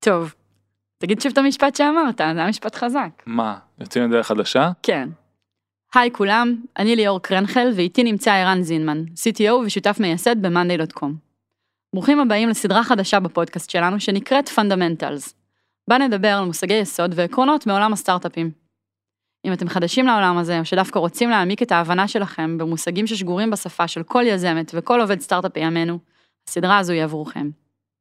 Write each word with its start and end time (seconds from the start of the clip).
טוב, 0.00 0.34
תגיד 0.98 1.20
שוב 1.20 1.32
את 1.32 1.38
המשפט 1.38 1.76
שאמרת, 1.76 2.18
זה 2.18 2.24
היה 2.38 2.48
משפט 2.48 2.74
חזק. 2.74 3.22
מה, 3.26 3.58
יוצאים 3.80 4.04
לדרך 4.04 4.26
חדשה? 4.26 4.70
כן. 4.82 5.08
היי 5.94 6.10
כולם, 6.12 6.56
אני 6.78 6.96
ליאור 6.96 7.22
קרנחל 7.22 7.72
ואיתי 7.76 8.04
נמצא 8.04 8.32
ערן 8.32 8.62
זינמן, 8.62 9.04
CTO 9.14 9.52
ושותף 9.52 9.96
מייסד 10.00 10.46
ב-monday.com. 10.46 11.08
ברוכים 11.94 12.20
הבאים 12.20 12.48
לסדרה 12.48 12.84
חדשה 12.84 13.20
בפודקאסט 13.20 13.70
שלנו 13.70 14.00
שנקראת 14.00 14.48
Fundamentals. 14.48 15.34
בה 15.88 15.98
נדבר 15.98 16.28
על 16.28 16.44
מושגי 16.44 16.74
יסוד 16.74 17.12
ועקרונות 17.14 17.66
מעולם 17.66 17.92
הסטארט-אפים. 17.92 18.50
אם 19.44 19.52
אתם 19.52 19.68
חדשים 19.68 20.06
לעולם 20.06 20.38
הזה, 20.38 20.58
או 20.60 20.64
שדווקא 20.64 20.98
רוצים 20.98 21.30
להעמיק 21.30 21.62
את 21.62 21.72
ההבנה 21.72 22.08
שלכם 22.08 22.58
במושגים 22.58 23.06
ששגורים 23.06 23.50
בשפה 23.50 23.88
של 23.88 24.02
כל 24.02 24.24
יזמת 24.26 24.70
וכל 24.74 25.00
עובד 25.00 25.20
סטארט-אפ 25.20 25.52
בימינו, 25.52 25.98
הסדרה 26.48 26.78
הזו 26.78 26.92
היא 26.92 27.04
עבורכם. 27.04 27.50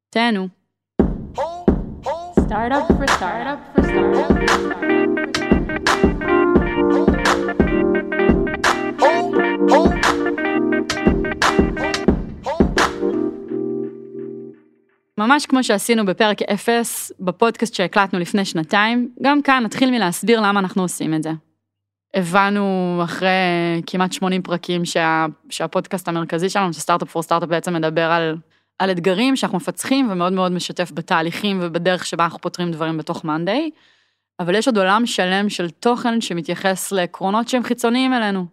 תהנו. 0.10 0.57
Startup 2.48 2.88
for 2.88 3.08
startup 3.18 3.60
for 3.74 3.84
startup. 3.84 4.32
ממש 15.18 15.46
כמו 15.46 15.64
שעשינו 15.64 16.06
בפרק 16.06 16.42
0 16.42 17.12
בפודקאסט 17.20 17.74
שהקלטנו 17.74 18.20
לפני 18.20 18.46
שנתיים, 18.46 19.10
גם 19.22 19.42
כאן 19.42 19.64
נתחיל 19.64 19.92
מלהסביר 19.92 20.40
למה 20.42 20.60
אנחנו 20.60 20.82
עושים 20.82 21.14
את 21.14 21.24
זה. 21.24 21.32
הבנו 22.14 23.00
אחרי 23.04 23.30
כמעט 23.86 24.14
80 24.14 24.42
פרקים 24.42 24.86
שה, 24.86 25.26
שהפודקאסט 25.50 26.08
המרכזי 26.08 26.50
שלנו, 26.50 26.74
שסטארט-אפ 26.74 27.10
פור 27.10 27.24
סטארט-אפ 27.24 27.50
בעצם 27.50 27.74
מדבר 27.74 28.12
על, 28.12 28.36
על 28.80 28.92
אתגרים 28.92 29.36
שאנחנו 29.36 29.58
מפצחים 29.58 30.12
ומאוד 30.12 30.34
מאוד 30.34 30.52
משתף 30.52 30.92
בתהליכים 30.94 31.60
ובדרך 31.62 32.06
שבה 32.06 32.24
אנחנו 32.24 32.40
פותרים 32.40 32.72
דברים 32.72 32.98
בתוך 32.98 33.26
מאנדיי, 33.26 33.70
אבל 34.40 34.56
יש 34.56 34.68
עוד 34.68 34.78
עולם 34.78 35.06
שלם 35.06 35.50
של 35.50 35.70
תוכן 35.70 36.22
שמתייחס 36.22 36.92
לעקרונות 36.92 37.48
שהם 37.48 37.64
חיצוניים 37.64 38.14
אלינו, 38.14 38.46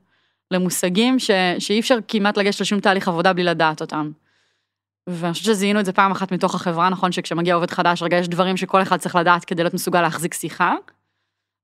למושגים 0.50 1.18
ש, 1.18 1.30
שאי 1.58 1.80
אפשר 1.80 1.98
כמעט 2.08 2.38
לגשת 2.38 2.60
לשום 2.60 2.80
תהליך 2.80 3.08
עבודה 3.08 3.32
בלי 3.32 3.44
לדעת 3.44 3.80
אותם. 3.80 4.10
ואני 5.06 5.32
חושבת 5.32 5.46
שזיהינו 5.46 5.80
את 5.80 5.84
זה 5.84 5.92
פעם 5.92 6.12
אחת 6.12 6.32
מתוך 6.32 6.54
החברה, 6.54 6.88
נכון 6.88 7.12
שכשמגיע 7.12 7.54
עובד 7.54 7.70
חדש, 7.70 8.02
רגע 8.02 8.16
יש 8.16 8.28
דברים 8.28 8.56
שכל 8.56 8.82
אחד 8.82 8.96
צריך 8.96 9.16
לדעת 9.16 9.44
כדי 9.44 9.62
להיות 9.62 9.74
מסוגל 9.74 10.02
להחזיק 10.02 10.34
שיחה. 10.34 10.74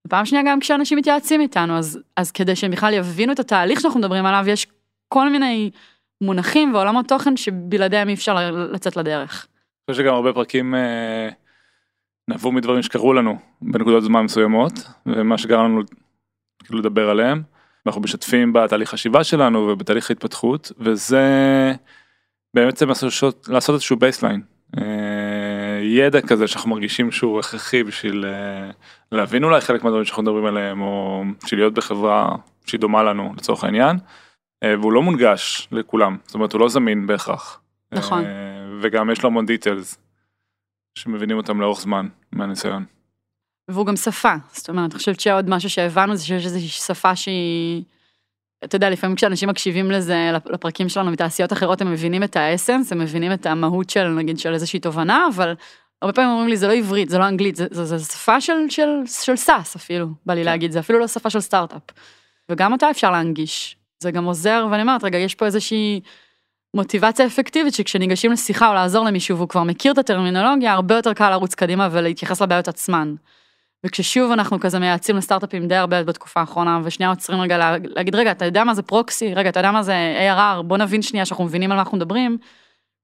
ופעם 0.07 0.27
שנייה 0.27 0.45
גם 0.47 0.61
כשאנשים 0.61 0.99
מתייעצים 0.99 1.41
איתנו, 1.41 1.79
אז, 1.79 1.99
אז 2.17 2.31
כדי 2.31 2.57
שהם 2.57 2.71
בכלל 2.71 2.95
יבינו 2.95 3.33
את 3.33 3.39
התהליך 3.39 3.81
שאנחנו 3.81 4.01
מדברים 4.01 4.27
עליו, 4.27 4.45
יש 4.49 4.67
כל 5.09 5.31
מיני 5.31 5.71
מונחים 6.21 6.75
ועולמות 6.75 7.09
תוכן 7.09 7.37
שבלעדיהם 7.37 8.09
אי 8.09 8.15
אפשר 8.15 8.51
לצאת 8.53 8.97
לדרך. 8.97 9.47
אני 9.89 9.95
חושב 9.95 10.03
שגם 10.03 10.15
הרבה 10.15 10.33
פרקים 10.33 10.75
אה, 10.75 11.29
נבעו 12.29 12.53
מדברים 12.53 12.83
שקרו 12.83 13.13
לנו 13.13 13.39
בנקודות 13.63 14.03
זמן 14.03 14.23
מסוימות, 14.23 14.73
ומה 15.07 15.39
שגרם 15.39 15.65
לנו 15.65 15.83
כאילו 16.65 16.79
לדבר 16.79 17.11
עליהם. 17.11 17.43
אנחנו 17.87 18.01
משתפים 18.01 18.53
בתהליך 18.53 18.91
חשיבה 18.91 19.25
שלנו 19.25 19.59
ובתהליך 19.59 20.11
ההתפתחות, 20.11 20.73
וזה 20.79 21.25
בעצם 22.55 22.89
לעשות, 22.89 23.49
לעשות 23.49 23.75
איזשהו 23.75 23.97
baseline. 23.97 24.41
ידע 25.83 26.21
כזה 26.21 26.47
שאנחנו 26.47 26.71
מרגישים 26.71 27.11
שהוא 27.11 27.39
הכרחי 27.39 27.83
בשביל 27.83 28.25
אה, 28.25 28.71
להבין 29.13 29.45
אולי 29.45 29.61
חלק 29.61 29.85
מהדברים 29.85 30.05
שאנחנו 30.05 30.23
מדברים 30.23 30.45
עליהם 30.45 30.81
או 30.81 31.23
בשביל 31.45 31.61
להיות 31.61 31.75
בחברה 31.75 32.37
שהיא 32.67 32.81
דומה 32.81 33.03
לנו 33.03 33.33
לצורך 33.37 33.65
העניין. 33.65 33.97
אה, 34.63 34.75
והוא 34.81 34.93
לא 34.93 35.03
מונגש 35.03 35.69
לכולם 35.73 36.17
זאת 36.27 36.35
אומרת 36.35 36.53
הוא 36.53 36.61
לא 36.61 36.69
זמין 36.69 37.07
בהכרח. 37.07 37.61
נכון. 37.93 38.25
אה, 38.25 38.31
וגם 38.81 39.11
יש 39.11 39.23
לו 39.23 39.29
המון 39.29 39.47
דיטלס 39.47 39.99
שמבינים 40.95 41.37
אותם 41.37 41.61
לאורך 41.61 41.81
זמן 41.81 42.09
מהניסיון. 42.33 42.85
והוא 43.69 43.87
גם 43.87 43.97
שפה 43.97 44.35
זאת 44.53 44.69
אומרת 44.69 44.91
אני 44.91 44.99
חושבת 44.99 45.21
שעוד 45.21 45.49
משהו 45.49 45.71
שהבנו 45.71 46.17
זה 46.17 46.25
שיש 46.25 46.45
איזושהי 46.45 46.69
שפה 46.69 47.17
שהיא. 47.17 47.83
אתה 48.65 48.77
יודע, 48.77 48.91
לפעמים 48.91 49.17
כשאנשים 49.17 49.49
מקשיבים 49.49 49.91
לזה, 49.91 50.31
לפרקים 50.47 50.89
שלנו 50.89 51.11
מתעשיות 51.11 51.53
אחרות, 51.53 51.81
הם 51.81 51.93
מבינים 51.93 52.23
את 52.23 52.37
האסנס, 52.37 52.93
הם 52.93 52.99
מבינים 52.99 53.33
את 53.33 53.47
המהות 53.47 53.91
של, 53.91 54.09
נגיד, 54.09 54.39
של 54.39 54.55
איזושהי 54.55 54.81
תובנה, 54.81 55.27
אבל 55.35 55.55
הרבה 56.03 56.13
פעמים 56.13 56.31
אומרים 56.31 56.49
לי, 56.49 56.57
זה 56.57 56.69
לא 56.69 56.73
עברית, 56.73 57.09
זה 57.09 57.19
לא 57.19 57.29
אנגלית, 57.29 57.57
זה, 57.57 57.67
זה, 57.71 57.85
זה 57.85 58.05
שפה 58.05 58.41
של, 58.41 58.53
של, 58.69 58.89
של 59.07 59.37
SaaS 59.37 59.77
אפילו, 59.77 60.07
בא 60.27 60.35
לי 60.35 60.41
כן. 60.41 60.45
להגיד, 60.45 60.73
זה 60.73 60.81
אפילו 60.81 60.99
לא 60.99 61.07
שפה 61.07 61.31
של 61.31 61.41
סטארט-אפ. 61.41 61.83
וגם 62.49 62.73
אותה 62.73 62.91
אפשר 62.91 63.11
להנגיש. 63.11 63.77
זה 64.03 64.11
גם 64.11 64.25
עוזר, 64.25 64.67
ואני 64.71 64.83
אומרת, 64.83 65.05
רגע, 65.05 65.19
יש 65.19 65.35
פה 65.35 65.47
איזושהי 65.47 66.01
מוטיבציה 66.75 67.27
אפקטיבית, 67.27 67.75
שכשניגשים 67.75 68.33
לשיחה 68.33 68.69
או 68.69 68.75
לעזור 68.75 69.05
למישהו 69.05 69.37
והוא 69.37 69.49
כבר 69.49 69.63
מכיר 69.63 69.93
את 69.93 69.99
הטרמינולוגיה, 69.99 70.73
הרבה 70.73 70.95
יותר 70.95 71.13
קל 71.13 71.31
לרוץ 71.31 71.55
קדימה 71.55 71.89
ולהתייחס 71.93 72.43
לבעיות 72.43 72.69
עצמן. 72.69 73.15
וכששוב 73.87 74.33
אנחנו 74.33 74.61
כזה 74.61 74.79
מייעצים 74.79 75.17
לסטארט-אפים 75.17 75.69
די 75.69 75.75
הרבה 75.75 76.05
בתקופה 76.05 76.41
האחרונה, 76.41 76.81
ושנייה 76.85 77.11
עוצרים 77.11 77.41
רגע 77.41 77.59
לה, 77.59 77.77
להגיד, 77.83 78.15
רגע, 78.15 78.31
אתה 78.31 78.45
יודע 78.45 78.65
מה 78.65 78.75
זה 78.75 78.83
proxy? 78.83 79.35
רגע, 79.35 79.49
אתה 79.49 79.61
יודע 79.61 79.73
מה 79.73 79.83
זה 79.83 79.95
ARR? 80.19 80.63
בוא 80.63 80.77
נבין 80.77 81.03
שנייה 81.03 81.27
שאנחנו 81.27 81.45
מבינים 81.45 81.71
על 81.71 81.77
מה 81.77 81.83
אנחנו 81.83 81.97
מדברים. 81.97 82.39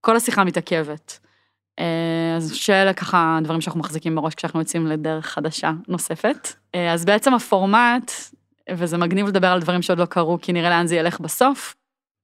כל 0.00 0.16
השיחה 0.16 0.44
מתעכבת. 0.44 1.18
אה, 1.78 2.34
אז 2.36 2.54
שאלה 2.54 2.92
ככה 2.92 3.38
דברים 3.42 3.60
שאנחנו 3.60 3.80
מחזיקים 3.80 4.14
בראש 4.14 4.34
כשאנחנו 4.34 4.60
יוצאים 4.60 4.86
לדרך 4.86 5.26
חדשה 5.26 5.72
נוספת. 5.88 6.48
אה, 6.74 6.92
אז 6.92 7.04
בעצם 7.04 7.34
הפורמט, 7.34 8.12
וזה 8.70 8.98
מגניב 8.98 9.26
לדבר 9.26 9.46
על 9.46 9.60
דברים 9.60 9.82
שעוד 9.82 9.98
לא 9.98 10.04
קרו, 10.04 10.38
כי 10.42 10.52
נראה 10.52 10.70
לאן 10.70 10.86
זה 10.86 10.96
ילך 10.96 11.20
בסוף. 11.20 11.74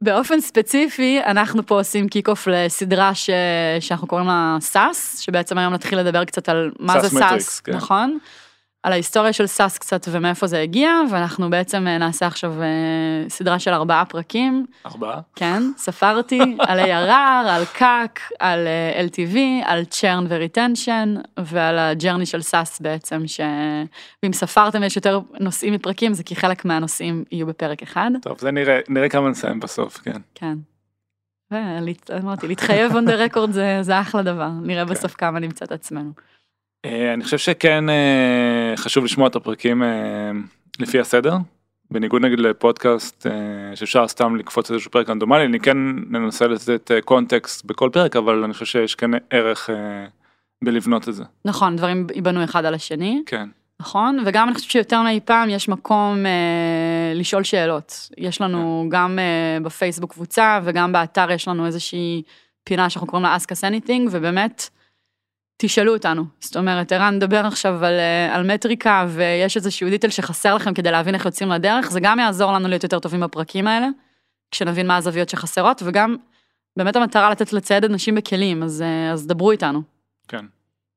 באופן 0.02 0.40
ספציפי, 0.40 1.20
אנחנו 1.26 1.66
פה 1.66 1.74
עושים 1.78 2.08
kick 2.08 2.28
off 2.28 2.46
לסדרה 2.46 3.14
ש... 3.14 3.30
שאנחנו 3.80 4.06
קוראים 4.06 4.26
לה 4.26 4.56
SaaS, 4.60 5.18
שבעצם 5.18 5.58
היום 5.58 5.74
נתחיל 5.74 5.98
לדבר 5.98 6.24
קצת 6.24 6.48
על 6.48 6.72
מה 6.78 7.00
זה 7.00 7.08
SaaS, 7.08 7.60
כן. 7.60 7.72
נכון? 7.72 8.18
על 8.82 8.92
ההיסטוריה 8.92 9.32
של 9.32 9.46
SaaS 9.46 9.78
קצת 9.78 10.06
ומאיפה 10.10 10.46
זה 10.46 10.60
הגיע, 10.60 10.90
ואנחנו 11.10 11.50
בעצם 11.50 11.86
אה, 11.86 11.98
נעשה 11.98 12.26
עכשיו 12.26 12.62
אה, 12.62 13.28
סדרה 13.28 13.58
של 13.58 13.70
ארבעה 13.70 14.04
פרקים. 14.04 14.66
ארבעה? 14.86 15.20
כן, 15.36 15.62
ספרתי, 15.76 16.40
על 16.58 16.80
ARR, 16.80 17.48
על 17.48 17.64
CAC, 17.72 18.20
על 18.38 18.66
אה, 18.66 19.06
LTV, 19.06 19.38
על 19.64 19.84
churn 19.84 20.26
ו 20.28 20.36
retention, 20.36 21.14
ועל 21.38 21.78
ה 21.78 21.84
journey 21.84 22.26
של 22.26 22.42
SaaS 22.42 22.80
בעצם, 22.80 23.22
ש... 23.26 23.40
ואם 24.22 24.32
ספרתם 24.32 24.82
יש 24.82 24.96
יותר 24.96 25.20
נושאים 25.40 25.72
מפרקים, 25.74 26.14
זה 26.14 26.22
כי 26.22 26.36
חלק 26.36 26.64
מהנושאים 26.64 27.24
יהיו 27.32 27.46
בפרק 27.46 27.82
אחד. 27.82 28.10
טוב, 28.22 28.38
זה 28.40 28.50
נראה, 28.50 28.78
נראה 28.88 29.08
כמה 29.08 29.30
נסיים 29.30 29.60
בסוף, 29.60 29.98
כן. 29.98 30.20
כן. 30.34 30.58
ואמרתי, 31.50 32.48
להתחייב 32.48 32.92
on 32.92 33.08
the 33.08 33.34
record 33.34 33.50
זה, 33.50 33.78
זה 33.80 34.00
אחלה 34.00 34.22
דבר, 34.22 34.48
נראה 34.62 34.86
כן. 34.86 34.90
בסוף 34.90 35.14
כמה 35.14 35.38
נמצא 35.38 35.64
את 35.64 35.72
עצמנו. 35.72 36.10
אה, 36.84 37.14
אני 37.14 37.24
חושב 37.24 37.38
שכן 37.38 37.90
אה, 37.90 38.74
חשוב 38.76 39.04
לשמוע 39.04 39.28
את 39.28 39.36
הפרקים 39.36 39.82
אה, 39.82 39.88
לפי 40.78 41.00
הסדר. 41.00 41.36
בניגוד 41.90 42.22
נגיד 42.22 42.40
לפודקאסט 42.40 43.26
שאפשר 43.74 44.08
סתם 44.08 44.36
לקפוץ 44.36 44.70
איזשהו 44.70 44.90
פרק 44.90 45.10
רנדומלי, 45.10 45.44
אני 45.44 45.60
כן 45.60 45.78
ננסה 46.10 46.46
לתת 46.46 46.90
קונטקסט 47.04 47.64
בכל 47.64 47.90
פרק, 47.92 48.16
אבל 48.16 48.44
אני 48.44 48.52
חושב 48.52 48.66
שיש 48.66 48.94
כן 48.94 49.10
ערך 49.30 49.70
בלבנות 50.64 51.08
את 51.08 51.14
זה. 51.14 51.24
נכון, 51.44 51.76
דברים 51.76 52.06
ייבנו 52.14 52.44
אחד 52.44 52.64
על 52.64 52.74
השני. 52.74 53.22
כן. 53.26 53.48
נכון, 53.82 54.18
וגם 54.26 54.48
אני 54.48 54.54
חושבת 54.54 54.70
שיותר 54.70 55.02
מאי 55.02 55.20
פעם 55.24 55.50
יש 55.50 55.68
מקום 55.68 56.26
אה, 56.26 57.12
לשאול 57.14 57.42
שאלות. 57.42 58.10
יש 58.18 58.40
לנו 58.40 58.82
כן. 58.84 58.96
גם 58.96 59.18
אה, 59.18 59.60
בפייסבוק 59.64 60.12
קבוצה 60.12 60.60
וגם 60.64 60.92
באתר 60.92 61.30
יש 61.30 61.48
לנו 61.48 61.66
איזושהי 61.66 62.22
פינה 62.64 62.90
שאנחנו 62.90 63.06
קוראים 63.06 63.26
לה 63.26 63.36
Ask 63.36 63.46
us 63.46 63.60
anything, 63.60 64.08
ובאמת, 64.10 64.68
תשאלו 65.56 65.94
אותנו. 65.94 66.24
זאת 66.40 66.56
אומרת, 66.56 66.92
ערן 66.92 67.16
מדבר 67.16 67.46
עכשיו 67.46 67.84
על, 67.84 67.94
אה, 67.98 68.34
על 68.34 68.54
מטריקה 68.54 69.06
ויש 69.08 69.56
איזשהו 69.56 69.88
דיטל 69.88 70.08
שחסר 70.08 70.54
לכם 70.54 70.74
כדי 70.74 70.90
להבין 70.90 71.14
איך 71.14 71.24
יוצאים 71.24 71.50
לדרך, 71.50 71.90
זה 71.90 72.00
גם 72.00 72.18
יעזור 72.18 72.52
לנו 72.52 72.68
להיות 72.68 72.82
יותר 72.82 72.98
טובים 72.98 73.20
בפרקים 73.20 73.66
האלה, 73.66 73.88
כשנבין 74.50 74.86
מה 74.86 74.96
הזוויות 74.96 75.28
שחסרות, 75.28 75.82
וגם 75.84 76.16
באמת 76.76 76.96
המטרה 76.96 77.30
לתת 77.30 77.52
לצייד 77.52 77.84
אנשים 77.84 78.14
בכלים, 78.14 78.62
אז, 78.62 78.82
אה, 78.82 79.12
אז 79.12 79.26
דברו 79.26 79.50
איתנו. 79.50 79.82
כן. 80.28 80.44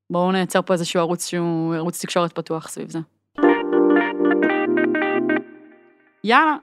בואו 0.09 0.31
נייצר 0.31 0.61
פה 0.61 0.73
איזשהו 0.73 0.99
ערוץ 0.99 1.27
שהוא 1.27 1.75
ערוץ 1.75 2.01
תקשורת 2.01 2.33
פתוח 2.33 2.67
סביב 2.67 2.89
זה. 2.89 2.99
יאללה. 6.23 6.55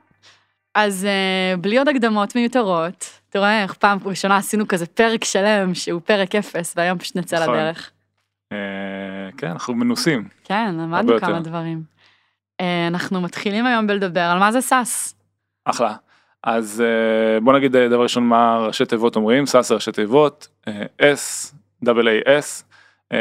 אז 0.75 1.07
uh, 1.07 1.61
בלי 1.61 1.79
עוד 1.79 1.89
הקדמות 1.89 2.37
מיותרות, 2.37 3.21
אתה 3.31 3.39
רואה 3.39 3.63
איך 3.63 3.75
פעם 3.75 3.99
ראשונה 4.05 4.37
עשינו 4.37 4.69
כזה 4.69 4.87
פרק 4.87 5.25
שלם 5.25 5.75
שהוא 5.75 6.01
פרק 6.05 6.35
אפס, 6.35 6.75
והיום 6.77 6.99
פשוט 6.99 7.17
נצא 7.17 7.43
נכון. 7.43 7.55
לדרך. 7.55 7.91
Uh, 8.53 8.57
כן, 9.37 9.47
אנחנו 9.47 9.75
מנוסים. 9.75 10.29
כן, 10.45 10.75
למדנו 10.79 11.21
כמה 11.21 11.41
דברים. 11.41 11.83
אה, 12.63 12.65
אנחנו 12.89 13.21
מתחילים 13.21 13.67
היום 13.67 13.87
בלדבר 13.87 14.21
על 14.21 14.39
מה 14.39 14.53
זה 14.53 14.61
SaaS. 14.61 15.15
אחלה. 15.65 15.95
אז 16.45 16.83
אה, 16.83 17.45
בוא 17.45 17.53
נגיד 17.53 17.77
דבר 17.77 18.03
ראשון 18.03 18.25
מה 18.25 18.59
ראשי 18.67 18.85
תיבות 18.85 19.17
אומרים, 19.17 19.47
SaaS 19.47 19.69
זה 19.69 19.75
ראשי 19.75 19.93
תיבות, 19.93 20.49
אה, 20.69 20.73
S, 21.01 21.55
A-S, 21.85 22.63
אה, 23.13 23.17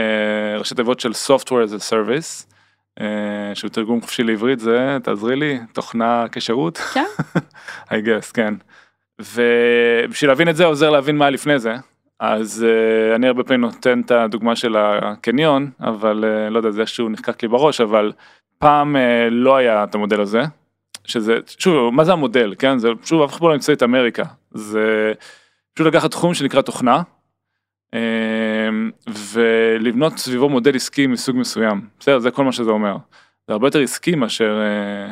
ראשי 0.59 0.75
תיבות 0.75 0.99
של 0.99 1.11
Software 1.11 1.67
as 1.67 1.73
a 1.73 1.91
Service. 1.91 2.50
אה, 2.99 3.51
שהוא 3.53 3.69
תרגום 3.69 4.01
חופשי 4.01 4.23
לעברית 4.23 4.59
זה 4.59 4.97
תעזרי 5.03 5.35
לי 5.35 5.59
תוכנה 5.73 6.25
כשירות 6.31 6.77
כן 6.77 7.05
I 7.93 8.05
guess 8.05 8.31
כן. 8.33 8.53
ובשביל 9.19 10.31
להבין 10.31 10.49
את 10.49 10.55
זה 10.55 10.65
עוזר 10.65 10.89
להבין 10.89 11.17
מה 11.17 11.29
לפני 11.29 11.59
זה 11.59 11.75
אז 12.21 12.65
אה, 12.65 13.15
אני 13.15 13.27
הרבה 13.27 13.43
פעמים 13.43 13.61
נותן 13.61 14.01
את 14.01 14.11
הדוגמה 14.11 14.55
של 14.55 14.75
הקניון, 14.77 15.71
אבל 15.79 16.23
אה, 16.23 16.49
לא 16.49 16.59
יודע, 16.59 16.71
זה 16.71 16.81
איכשהו 16.81 17.09
נחקק 17.09 17.43
לי 17.43 17.47
בראש, 17.47 17.81
אבל 17.81 18.11
פעם 18.57 18.95
uh, 18.95 18.99
לא 19.31 19.55
היה 19.55 19.83
את 19.83 19.95
המודל 19.95 20.21
הזה, 20.21 20.41
שזה, 21.03 21.37
שוב, 21.57 21.93
מה 21.93 22.03
זה 22.03 22.11
המודל, 22.11 22.53
כן? 22.59 22.77
זה 22.77 22.89
שוב, 23.03 23.21
אף 23.21 23.33
אחד 23.33 23.41
לא 23.41 23.53
נמצא 23.53 23.73
את 23.73 23.83
אמריקה. 23.83 24.23
זה 24.51 25.13
פשוט 25.73 25.87
לקחת 25.87 26.11
תחום 26.11 26.33
שנקרא 26.33 26.61
תוכנה, 26.61 27.01
ולבנות 29.33 30.17
סביבו 30.17 30.49
מודל 30.49 30.75
עסקי 30.75 31.07
מסוג 31.07 31.35
מסוים. 31.35 31.81
בסדר, 31.99 32.19
זה 32.19 32.31
כל 32.31 32.43
מה 32.43 32.51
שזה 32.51 32.71
אומר. 32.71 32.97
זה 33.47 33.53
הרבה 33.53 33.67
יותר 33.67 33.79
עסקי 33.79 34.15
מאשר... 34.15 34.59
Uh, 35.09 35.11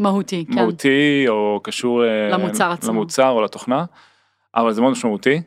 מהותי, 0.00 0.44
כן. 0.48 0.54
מהותי, 0.54 1.24
או 1.28 1.60
קשור 1.62 2.02
למוצר 2.30 2.70
עצמו. 2.70 2.92
למוצר 2.92 3.28
או 3.28 3.42
לתוכנה, 3.42 3.84
אבל 4.54 4.72
זה 4.72 4.80
מאוד 4.80 4.92
משמעותי. 4.92 5.42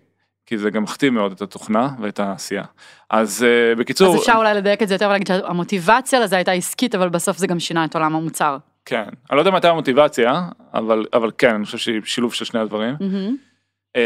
כי 0.48 0.58
זה 0.58 0.70
גם 0.70 0.84
מכתיב 0.84 1.14
מאוד 1.14 1.32
את 1.32 1.42
התוכנה 1.42 1.90
ואת 2.00 2.20
העשייה. 2.20 2.64
אז 3.10 3.46
uh, 3.46 3.80
בקיצור... 3.80 4.16
אז 4.16 4.22
אפשר 4.22 4.34
אולי 4.38 4.54
לדייק 4.54 4.84
את 4.84 4.88
זה 4.88 4.96
יותר 4.96 5.08
ולהגיד 5.08 5.28
שהמוטיבציה 5.28 6.20
לזה 6.20 6.36
הייתה 6.36 6.52
עסקית, 6.52 6.96
אבל 6.96 7.10
בסוף 7.10 7.38
זה 7.38 7.48
גם 7.48 7.60
שינה 7.60 7.86
את 7.86 7.96
עולם 7.96 8.16
המוצר. 8.16 8.58
כן, 8.86 9.04
אני 9.30 9.36
לא 9.36 9.42
יודע 9.42 9.52
מתי 9.52 9.68
המוטיבציה, 9.68 10.42
אבל, 10.74 11.06
אבל 11.14 11.32
כן, 11.38 11.56
אני 11.56 11.66
חושב 11.66 11.78
שהיא 11.78 12.02
שילוב 12.06 12.34
של 12.34 12.46
שני 12.46 12.60
הדברים. 12.60 12.96
Mm-hmm. 12.96 13.55
Uh, 13.96 13.98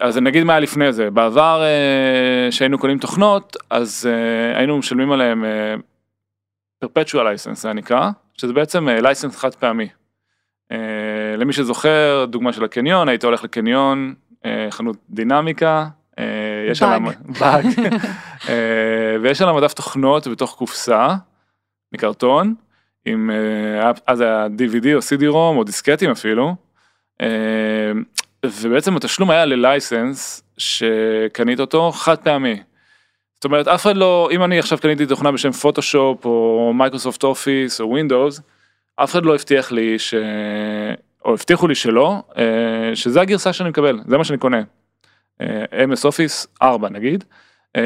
אז 0.00 0.18
אני 0.18 0.30
אגיד 0.30 0.44
מה 0.44 0.52
היה 0.52 0.60
לפני 0.60 0.92
זה, 0.92 1.10
בעבר 1.10 1.62
uh, 1.62 2.52
שהיינו 2.52 2.78
קונים 2.78 2.98
תוכנות, 2.98 3.56
אז 3.70 4.08
uh, 4.10 4.58
היינו 4.58 4.78
משלמים 4.78 5.12
עליהם 5.12 5.44
perpetual 6.84 7.14
license 7.14 7.54
זה 7.54 7.72
נקרא, 7.72 8.10
שזה 8.34 8.52
בעצם 8.52 8.88
uh, 8.88 9.32
חד 9.32 9.54
פעמי. 9.54 9.88
למי 11.36 11.52
שזוכר, 11.52 12.26
דוגמה 12.28 12.52
של 12.52 12.64
הקניון, 12.64 13.08
היית 13.08 13.24
הולך 13.24 13.44
לקניון, 13.44 14.14
אה, 14.44 14.66
חנות 14.70 14.96
דינמיקה, 15.10 15.86
אה, 16.18 16.24
יש 16.70 16.82
עליו, 16.82 17.00
באג, 17.40 17.66
אה, 18.48 19.16
ויש 19.22 19.42
עליו 19.42 19.54
מדף 19.54 19.72
תוכנות 19.72 20.26
בתוך 20.28 20.54
קופסה 20.58 21.14
מקרטון, 21.92 22.54
עם, 23.06 23.30
אז 24.06 24.20
היה 24.20 24.46
DVD 24.46 24.86
או 24.94 24.98
CD-ROM 24.98 25.56
או 25.56 25.64
דיסקטים 25.64 26.10
אפילו, 26.10 26.54
ובעצם 28.60 28.96
התשלום 28.96 29.30
היה 29.30 29.44
ל 29.44 29.56
license 29.56 30.42
שקנית 30.58 31.60
אותו 31.60 31.92
חד 31.92 32.16
פעמי. 32.16 32.62
זאת 33.34 33.44
אומרת 33.44 33.68
אף 33.68 33.82
אחד 33.82 33.96
לא, 33.96 34.28
אם 34.32 34.44
אני 34.44 34.58
עכשיו 34.58 34.78
קניתי 34.78 35.06
תוכנה 35.06 35.32
בשם 35.32 35.52
פוטושופ 35.52 36.24
או 36.24 36.72
Microsoft 36.74 37.24
Office 37.24 37.80
או 37.80 37.88
ווינדוס, 37.88 38.40
אף 38.96 39.12
אחד 39.12 39.24
לא 39.24 39.34
הבטיח 39.34 39.72
לי 39.72 39.98
ש... 39.98 40.14
או 41.24 41.32
הבטיחו 41.32 41.68
לי 41.68 41.74
שלא, 41.74 42.22
אה, 42.38 42.96
שזה 42.96 43.20
הגרסה 43.20 43.52
שאני 43.52 43.68
מקבל, 43.68 44.00
זה 44.06 44.18
מה 44.18 44.24
שאני 44.24 44.38
קונה. 44.38 44.62
MS 45.42 46.02
Office 46.02 46.46
4 46.62 46.88
נגיד, 46.88 47.24
אה, 47.76 47.82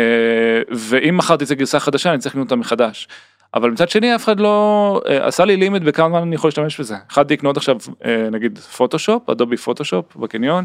ואם 0.71 1.17
מחר 1.17 1.37
תצא 1.37 1.55
גרסה 1.55 1.81
חדשה 1.81 2.11
אני 2.11 2.19
צריך 2.19 2.35
לקנות 2.35 2.47
אותה 2.47 2.57
מחדש. 2.57 3.09
אבל 3.55 3.71
מצד 3.71 3.89
שני 3.89 4.15
אף 4.15 4.25
אחד 4.25 4.41
לא 4.41 5.01
עשה 5.07 5.45
לי 5.45 5.57
לימיט 5.57 5.83
בכמה 5.83 6.09
זמן 6.09 6.23
אני 6.23 6.35
יכול 6.35 6.49
להשתמש 6.49 6.81
בזה. 6.81 6.97
יכלתי 7.11 7.35
לקנות 7.35 7.57
עכשיו 7.57 7.77
נגיד 8.33 8.59
פוטושופ, 8.59 9.31
אדובי 9.31 9.57
פוטושופ 9.57 10.17
בקניון, 10.17 10.65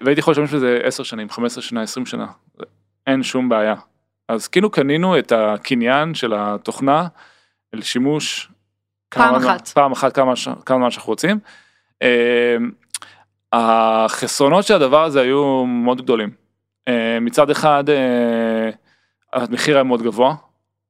והייתי 0.00 0.20
יכול 0.20 0.32
להשתמש 0.32 0.54
בזה 0.54 0.80
10 0.82 1.02
שנים, 1.02 1.30
15 1.30 1.62
שנה, 1.62 1.82
20 1.82 2.06
שנה, 2.06 2.26
אין 3.06 3.22
שום 3.22 3.48
בעיה. 3.48 3.74
אז 4.28 4.48
כאילו 4.48 4.70
קנינו 4.70 5.18
את 5.18 5.32
הקניין 5.32 6.14
של 6.14 6.32
התוכנה 6.36 7.06
לשימוש 7.72 8.48
פעם 9.08 9.34
אחת. 9.34 9.68
פעם 9.68 9.92
אחת 9.92 10.14
כמה, 10.14 10.32
כמה 10.66 10.78
זמן 10.78 10.90
שאנחנו 10.90 11.10
רוצים. 11.10 11.38
אמ, 12.02 12.70
החסרונות 13.52 14.64
של 14.64 14.74
הדבר 14.74 15.04
הזה 15.04 15.20
היו 15.20 15.66
מאוד 15.66 16.02
גדולים. 16.02 16.30
אמ, 16.88 16.94
מצד 17.24 17.50
אחד 17.50 17.84
אה, 17.90 18.70
המחיר 19.32 19.74
היה 19.74 19.84
מאוד 19.84 20.02
גבוה, 20.02 20.34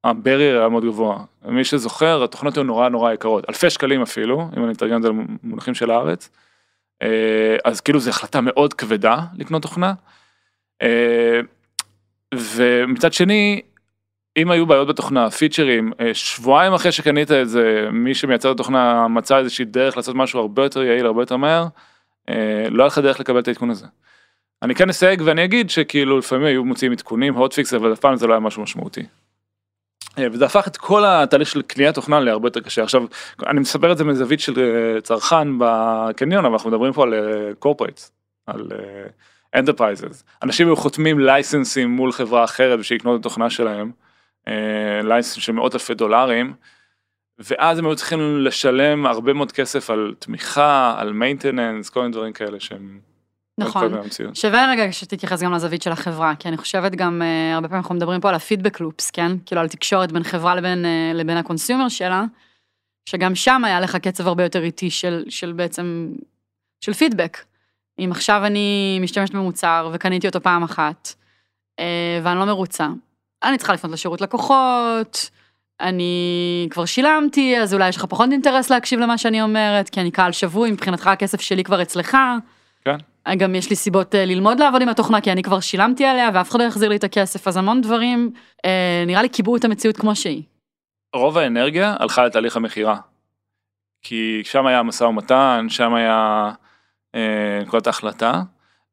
הברייר 0.03 0.59
היה 0.59 0.69
מאוד 0.69 0.85
גבוה. 0.85 1.23
מי 1.45 1.63
שזוכר 1.63 2.23
התוכנות 2.23 2.57
היו 2.57 2.63
נורא 2.63 2.89
נורא 2.89 3.13
יקרות, 3.13 3.49
אלפי 3.49 3.69
שקלים 3.69 4.01
אפילו, 4.01 4.49
אם 4.57 4.63
אני 4.63 4.73
אתרגם 4.73 4.97
את 4.97 5.01
זה 5.01 5.09
למונחים 5.09 5.73
של 5.73 5.91
הארץ. 5.91 6.29
אה, 7.01 7.57
אז 7.65 7.81
כאילו 7.81 7.99
זו 7.99 8.09
החלטה 8.09 8.41
מאוד 8.41 8.73
כבדה 8.73 9.19
לקנות 9.37 9.61
תוכנה. 9.61 9.93
אה, 10.81 11.39
ומצד 12.33 13.13
שני 13.13 13.61
אם 14.37 14.51
היו 14.51 14.65
בעיות 14.65 14.87
בתוכנה, 14.87 15.29
פיצ'רים, 15.29 15.91
אה, 15.99 16.13
שבועיים 16.13 16.73
אחרי 16.73 16.91
שקנית 16.91 17.31
את 17.31 17.49
זה, 17.49 17.87
מי 17.91 18.13
שמייצר 18.15 18.51
את 18.51 18.55
התוכנה 18.55 19.07
מצא 19.07 19.37
איזושהי 19.37 19.65
דרך 19.65 19.97
לעשות 19.97 20.15
משהו 20.15 20.39
הרבה 20.39 20.63
יותר 20.63 20.83
יעיל, 20.83 21.05
הרבה 21.05 21.21
יותר 21.21 21.37
מהר, 21.37 21.65
לא 22.71 22.83
היה 22.83 22.87
לך 22.87 22.97
דרך 22.97 23.19
לקבל 23.19 23.39
את 23.39 23.47
העדכון 23.47 23.69
הזה. 23.69 23.85
אני 24.61 24.75
כן 24.75 24.89
אסייג 24.89 25.21
ואני 25.25 25.43
אגיד 25.43 25.69
שכאילו 25.69 26.17
לפעמים 26.17 26.45
היו 26.45 26.65
מוציאים 26.65 26.91
עדכונים, 26.91 27.33
הוטפיקס, 27.33 27.73
אבל 27.73 27.93
אף 27.93 27.99
פעם 27.99 28.15
זה 28.15 28.27
לא 28.27 28.33
היה 28.33 28.39
משהו 28.39 28.63
משמעותי. 28.63 29.03
אה, 30.17 30.27
וזה 30.31 30.45
הפך 30.45 30.67
את 30.67 30.77
כל 30.77 31.05
התהליך 31.05 31.49
של 31.49 31.61
קניית 31.61 31.95
תוכנה 31.95 32.19
להרבה 32.19 32.47
יותר 32.47 32.59
קשה. 32.59 32.83
עכשיו, 32.83 33.03
אני 33.47 33.59
מספר 33.59 33.91
את 33.91 33.97
זה 33.97 34.03
מזווית 34.03 34.39
של 34.39 34.53
צרכן 35.03 35.47
בקניון, 35.59 36.45
אבל 36.45 36.53
אנחנו 36.53 36.69
מדברים 36.69 36.93
פה 36.93 37.03
על 37.03 37.13
corporates, 37.59 38.11
על 38.47 38.67
enterprises. 39.55 40.23
אנשים 40.43 40.67
היו 40.67 40.75
חותמים 40.75 41.19
license־ים 41.19 41.89
מול 41.89 42.11
חברה 42.11 42.43
אחרת 42.43 42.79
בשביל 42.79 42.99
לקנות 42.99 43.19
את 43.19 43.25
התוכנה 43.25 43.49
שלהם. 43.49 43.91
license 45.03 45.43
של 45.43 45.51
מאות 45.51 45.73
אלפי 45.73 45.93
דולרים, 45.93 46.53
ואז 47.39 47.79
הם 47.79 47.85
היו 47.85 47.95
צריכים 47.95 48.39
לשלם 48.39 49.05
הרבה 49.05 49.33
מאוד 49.33 49.51
כסף 49.51 49.89
על 49.89 50.13
תמיכה, 50.19 50.95
על 50.97 51.13
maintenance, 51.13 51.89
כל 51.89 51.99
מיני 52.01 52.11
דברים 52.11 52.33
כאלה 52.33 52.59
שהם... 52.59 53.08
נכון, 53.59 53.91
שווה 54.33 54.71
רגע 54.71 54.91
שתתייחס 54.91 55.41
גם 55.43 55.53
לזווית 55.53 55.81
של 55.81 55.91
החברה, 55.91 56.35
כי 56.35 56.47
אני 56.47 56.57
חושבת 56.57 56.91
גם, 56.91 57.21
אה, 57.21 57.55
הרבה 57.55 57.67
פעמים 57.67 57.81
אנחנו 57.81 57.95
מדברים 57.95 58.21
פה 58.21 58.29
על 58.29 58.35
ה 58.35 58.40
feedback 58.40 58.79
loops, 58.79 59.11
כן? 59.11 59.31
כאילו 59.45 59.61
על 59.61 59.67
תקשורת 59.67 60.11
בין 60.11 60.23
חברה 60.23 60.55
לבין, 60.55 60.85
אה, 60.85 61.17
לבין 61.17 61.37
ה 61.37 61.43
consumer 61.43 61.89
שלה, 61.89 62.23
שגם 63.05 63.35
שם 63.35 63.61
היה 63.65 63.79
לך 63.79 63.95
קצב 63.95 64.27
הרבה 64.27 64.43
יותר 64.43 64.63
איטי 64.63 64.89
של, 64.89 65.23
של 65.29 65.51
בעצם, 65.51 66.09
של 66.81 66.93
פידבק. 66.93 67.37
אם 67.99 68.09
עכשיו 68.11 68.45
אני 68.45 68.99
משתמשת 69.01 69.33
במוצר 69.33 69.89
וקניתי 69.93 70.27
אותו 70.27 70.41
פעם 70.41 70.63
אחת, 70.63 71.13
uh, 71.79 71.83
ואני 72.23 72.39
לא 72.39 72.45
מרוצה, 72.45 72.87
אני 73.43 73.57
צריכה 73.57 73.73
לפנות 73.73 73.93
לשירות 73.93 74.21
לקוחות, 74.21 75.29
אני 75.81 76.67
כבר 76.69 76.85
שילמתי, 76.85 77.57
אז 77.57 77.73
אולי 77.73 77.89
יש 77.89 77.97
לך 77.97 78.05
פחות 78.05 78.31
אינטרס 78.31 78.69
להקשיב 78.69 78.99
למה 78.99 79.17
שאני 79.17 79.41
אומרת, 79.41 79.89
כי 79.89 80.01
אני 80.01 80.11
קהל 80.11 80.31
שבוי, 80.31 80.71
מבחינתך 80.71 81.07
הכסף 81.07 81.41
שלי 81.41 81.63
כבר 81.63 81.81
אצלך. 81.81 82.17
גם 83.35 83.55
יש 83.55 83.69
לי 83.69 83.75
סיבות 83.75 84.15
אה, 84.15 84.25
ללמוד 84.25 84.59
לעבוד 84.59 84.81
עם 84.81 84.89
התוכנה, 84.89 85.21
כי 85.21 85.31
אני 85.31 85.43
כבר 85.43 85.59
שילמתי 85.59 86.05
עליה 86.05 86.29
ואף 86.33 86.49
אחד 86.49 86.59
לא 86.59 86.65
יחזיר 86.65 86.89
לי 86.89 86.95
את 86.95 87.03
הכסף, 87.03 87.47
אז 87.47 87.57
המון 87.57 87.81
דברים, 87.81 88.31
אה, 88.65 89.03
נראה 89.07 89.21
לי 89.21 89.29
קיבעו 89.29 89.55
את 89.55 89.65
המציאות 89.65 89.97
כמו 89.97 90.15
שהיא. 90.15 90.43
רוב 91.15 91.37
האנרגיה 91.37 91.95
הלכה 91.99 92.25
לתהליך 92.25 92.55
המכירה. 92.55 92.97
כי 94.01 94.41
שם 94.43 94.67
היה 94.67 94.83
משא 94.83 95.03
ומתן, 95.03 95.65
שם 95.69 95.93
היה 95.93 96.51
אה, 97.15 97.59
נקודת 97.61 97.87
ההחלטה, 97.87 98.41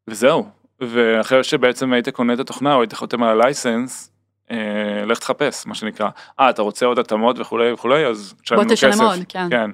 וזהו. 0.08 0.46
ואחרי 0.80 1.44
שבעצם 1.44 1.92
היית 1.92 2.08
קונה 2.08 2.32
את 2.32 2.38
התוכנה 2.38 2.74
או 2.74 2.80
היית 2.80 2.92
חותם 2.92 3.22
על 3.22 3.28
הלייסנס, 3.28 4.12
אה, 4.50 5.04
לך 5.06 5.18
תחפש 5.18 5.66
מה 5.66 5.74
שנקרא 5.74 6.08
אה 6.40 6.50
אתה 6.50 6.62
רוצה 6.62 6.86
עוד 6.86 6.98
התאמות 6.98 7.38
וכולי 7.38 7.72
וכולי 7.72 8.06
אז 8.06 8.34
תשלם 8.42 8.68
כסף. 8.70 9.00
עוד, 9.00 9.18
כן. 9.28 9.50
כן. 9.50 9.70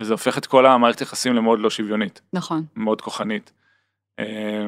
וזה 0.00 0.12
הופך 0.12 0.38
את 0.38 0.46
כל 0.46 0.66
המערכת 0.66 1.00
יחסים 1.00 1.34
למאוד 1.34 1.60
לא 1.60 1.70
שוויונית. 1.70 2.20
נכון. 2.32 2.64
מאוד 2.76 3.00
כוחנית. 3.00 3.52
אה, 4.18 4.66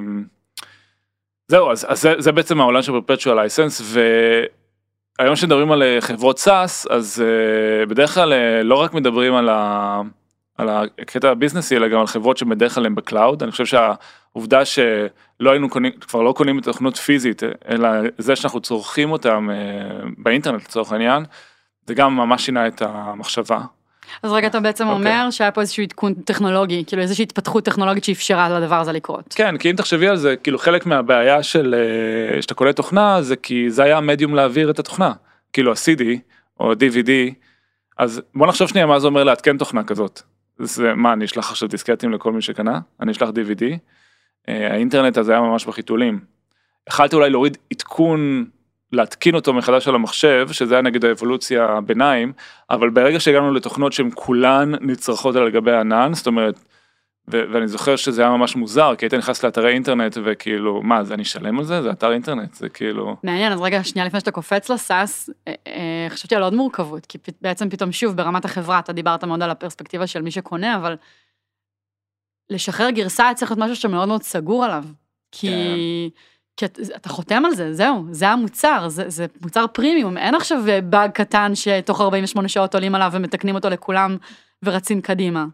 זהו 1.48 1.70
אז, 1.70 1.86
אז 1.88 2.00
זה, 2.02 2.14
זה 2.18 2.32
בעצם 2.32 2.60
העולם 2.60 2.82
של 2.82 2.92
perpetual 2.92 3.26
license 3.26 3.82
והיום 3.82 5.34
כשמדברים 5.34 5.72
על 5.72 5.82
אה, 5.82 6.00
חברות 6.00 6.38
SaaS 6.38 6.86
אז 6.86 7.22
uh, 7.24 7.88
בדרך 7.88 8.14
כלל 8.14 8.32
uh, 8.32 8.64
לא 8.64 8.74
רק 8.74 8.94
מדברים 8.94 9.34
על, 9.34 9.48
ה, 9.48 10.00
על 10.58 10.68
הקטע 10.68 11.30
ה-business-י 11.30 11.76
אלא 11.76 11.88
גם 11.88 12.00
על 12.00 12.06
חברות 12.06 12.36
שבדרך 12.36 12.74
כלל 12.74 12.86
הן 12.86 12.94
ב 12.94 13.02
cloud 13.02 13.42
אני 13.42 13.52
חושב 13.52 13.66
שהעובדה 13.66 14.64
ש... 14.64 14.78
לא 15.40 15.50
היינו 15.50 15.68
קונים, 15.68 15.92
כבר 15.92 16.22
לא 16.22 16.32
קונים 16.32 16.58
את 16.58 16.66
התוכנות 16.66 16.96
פיזית, 16.96 17.42
אלא 17.68 17.88
זה 18.18 18.36
שאנחנו 18.36 18.60
צורכים 18.60 19.12
אותם 19.12 19.48
אה, 19.50 20.08
באינטרנט 20.18 20.62
לצורך 20.62 20.92
העניין, 20.92 21.24
זה 21.86 21.94
גם 21.94 22.16
ממש 22.16 22.46
שינה 22.46 22.66
את 22.66 22.82
המחשבה. 22.82 23.60
אז 24.22 24.32
רגע 24.32 24.46
אתה 24.46 24.60
בעצם 24.60 24.84
okay. 24.84 24.90
אוקיי. 24.90 25.12
אומר 25.12 25.30
שהיה 25.30 25.50
פה 25.50 25.60
איזשהו 25.60 25.82
עדכון 25.82 26.14
טכנולוגי, 26.14 26.84
כאילו 26.86 27.02
איזושהי 27.02 27.22
התפתחות 27.22 27.64
טכנולוגית 27.64 28.04
שאפשרה 28.04 28.60
לדבר 28.60 28.74
הזה 28.74 28.92
לקרות. 28.92 29.34
כן, 29.34 29.56
כי 29.56 29.70
אם 29.70 29.76
תחשבי 29.76 30.08
על 30.08 30.16
זה, 30.16 30.36
כאילו 30.36 30.58
חלק 30.58 30.86
מהבעיה 30.86 31.42
של 31.42 31.74
אה, 31.74 32.42
שאתה 32.42 32.54
קולט 32.54 32.76
תוכנה 32.76 33.22
זה 33.22 33.36
כי 33.36 33.70
זה 33.70 33.82
היה 33.82 33.96
המדיום 33.96 34.34
להעביר 34.34 34.70
את 34.70 34.78
התוכנה, 34.78 35.12
כאילו 35.52 35.72
ה-CD 35.72 36.02
או 36.60 36.72
DVD, 36.72 37.10
אז 37.98 38.22
בוא 38.34 38.46
נחשוב 38.46 38.68
שנייה 38.68 38.86
מה 38.86 39.00
זה 39.00 39.06
אומר 39.06 39.24
לעדכן 39.24 39.58
תוכנה 39.58 39.84
כזאת. 39.84 40.22
זה 40.58 40.94
מה 40.94 41.12
אני 41.12 41.24
אשלח 41.24 41.50
עכשיו 41.50 41.68
דיסקטים 41.68 42.12
לכל 42.12 42.32
מי 42.32 42.42
שקנה, 42.42 42.80
אני 43.00 43.12
אשלח 43.12 43.28
DVD, 43.28 43.64
אה, 44.48 44.72
האינטרנט 44.72 45.18
הזה 45.18 45.32
היה 45.32 45.40
ממש 45.40 45.66
בחיתולים. 45.66 46.20
יכלתי 46.88 47.16
אולי 47.16 47.30
להוריד 47.30 47.58
עדכון, 47.72 48.44
להתקין 48.92 49.34
אותו 49.34 49.54
מחדש 49.54 49.88
על 49.88 49.94
המחשב, 49.94 50.48
שזה 50.52 50.74
היה 50.74 50.82
נגיד 50.82 51.04
האבולוציה 51.04 51.64
הביניים, 51.64 52.32
אבל 52.70 52.90
ברגע 52.90 53.20
שהגענו 53.20 53.52
לתוכנות 53.54 53.92
שהן 53.92 54.10
כולן 54.14 54.72
נצרכות 54.80 55.36
על 55.36 55.50
גבי 55.50 55.72
הענן, 55.72 56.14
זאת 56.14 56.26
אומרת, 56.26 56.64
ו- 57.32 57.42
ואני 57.52 57.68
זוכר 57.68 57.96
שזה 57.96 58.22
היה 58.22 58.30
ממש 58.30 58.56
מוזר, 58.56 58.94
כי 58.98 59.04
היית 59.04 59.14
נכנס 59.14 59.44
לאתרי 59.44 59.72
אינטרנט 59.72 60.18
וכאילו, 60.24 60.82
מה, 60.82 61.04
זה 61.04 61.14
אני 61.14 61.22
אשלם 61.22 61.58
על 61.58 61.64
זה? 61.64 61.82
זה 61.82 61.90
אתר 61.90 62.12
אינטרנט, 62.12 62.54
זה 62.54 62.68
כאילו... 62.68 63.16
מעניין, 63.22 63.52
אז 63.52 63.60
רגע, 63.60 63.84
שנייה 63.84 64.06
לפני 64.06 64.20
שאתה 64.20 64.30
קופץ 64.30 64.70
לסאס, 64.70 65.30
אה, 65.48 65.54
אה, 65.66 66.06
חשבתי 66.08 66.36
על 66.36 66.42
עוד 66.42 66.54
מורכבות, 66.54 67.06
כי 67.06 67.18
פ- 67.18 67.42
בעצם 67.42 67.70
פתאום 67.70 67.92
שוב, 67.92 68.16
ברמת 68.16 68.44
החברה, 68.44 68.78
אתה 68.78 68.92
דיברת 68.92 69.24
מאוד 69.24 69.42
על 69.42 69.50
הפרספקטיבה 69.50 70.06
של 70.06 70.22
מי 70.22 70.30
שקונה, 70.30 70.76
אבל 70.76 70.96
לשחרר 72.50 72.90
גרסה 72.90 73.30
צריך 73.34 73.50
להיות 73.50 73.64
משהו 73.64 73.76
שאתה 73.76 73.88
מאוד 73.88 74.22
סגור 74.22 74.64
עליו. 74.64 74.84
כי, 75.32 76.10
כי 76.56 76.64
את- 76.64 76.78
אתה 76.96 77.08
חותם 77.08 77.42
על 77.44 77.54
זה, 77.54 77.72
זהו, 77.74 78.04
זה 78.10 78.28
המוצר, 78.28 78.88
זה, 78.88 79.04
זה 79.10 79.26
מוצר 79.42 79.64
פרימיום, 79.72 80.16
אין 80.18 80.34
עכשיו 80.34 80.58
באג 80.84 81.10
קטן 81.10 81.52
שתוך 81.54 82.00
48 82.00 82.48
שעות 82.48 82.74
עולים 82.74 82.94
עליו 82.94 83.10
ומתקנים 83.12 83.54
אותו 83.54 83.70
לכולם 83.70 84.16
ורצים 84.64 85.00
קדימה. 85.00 85.44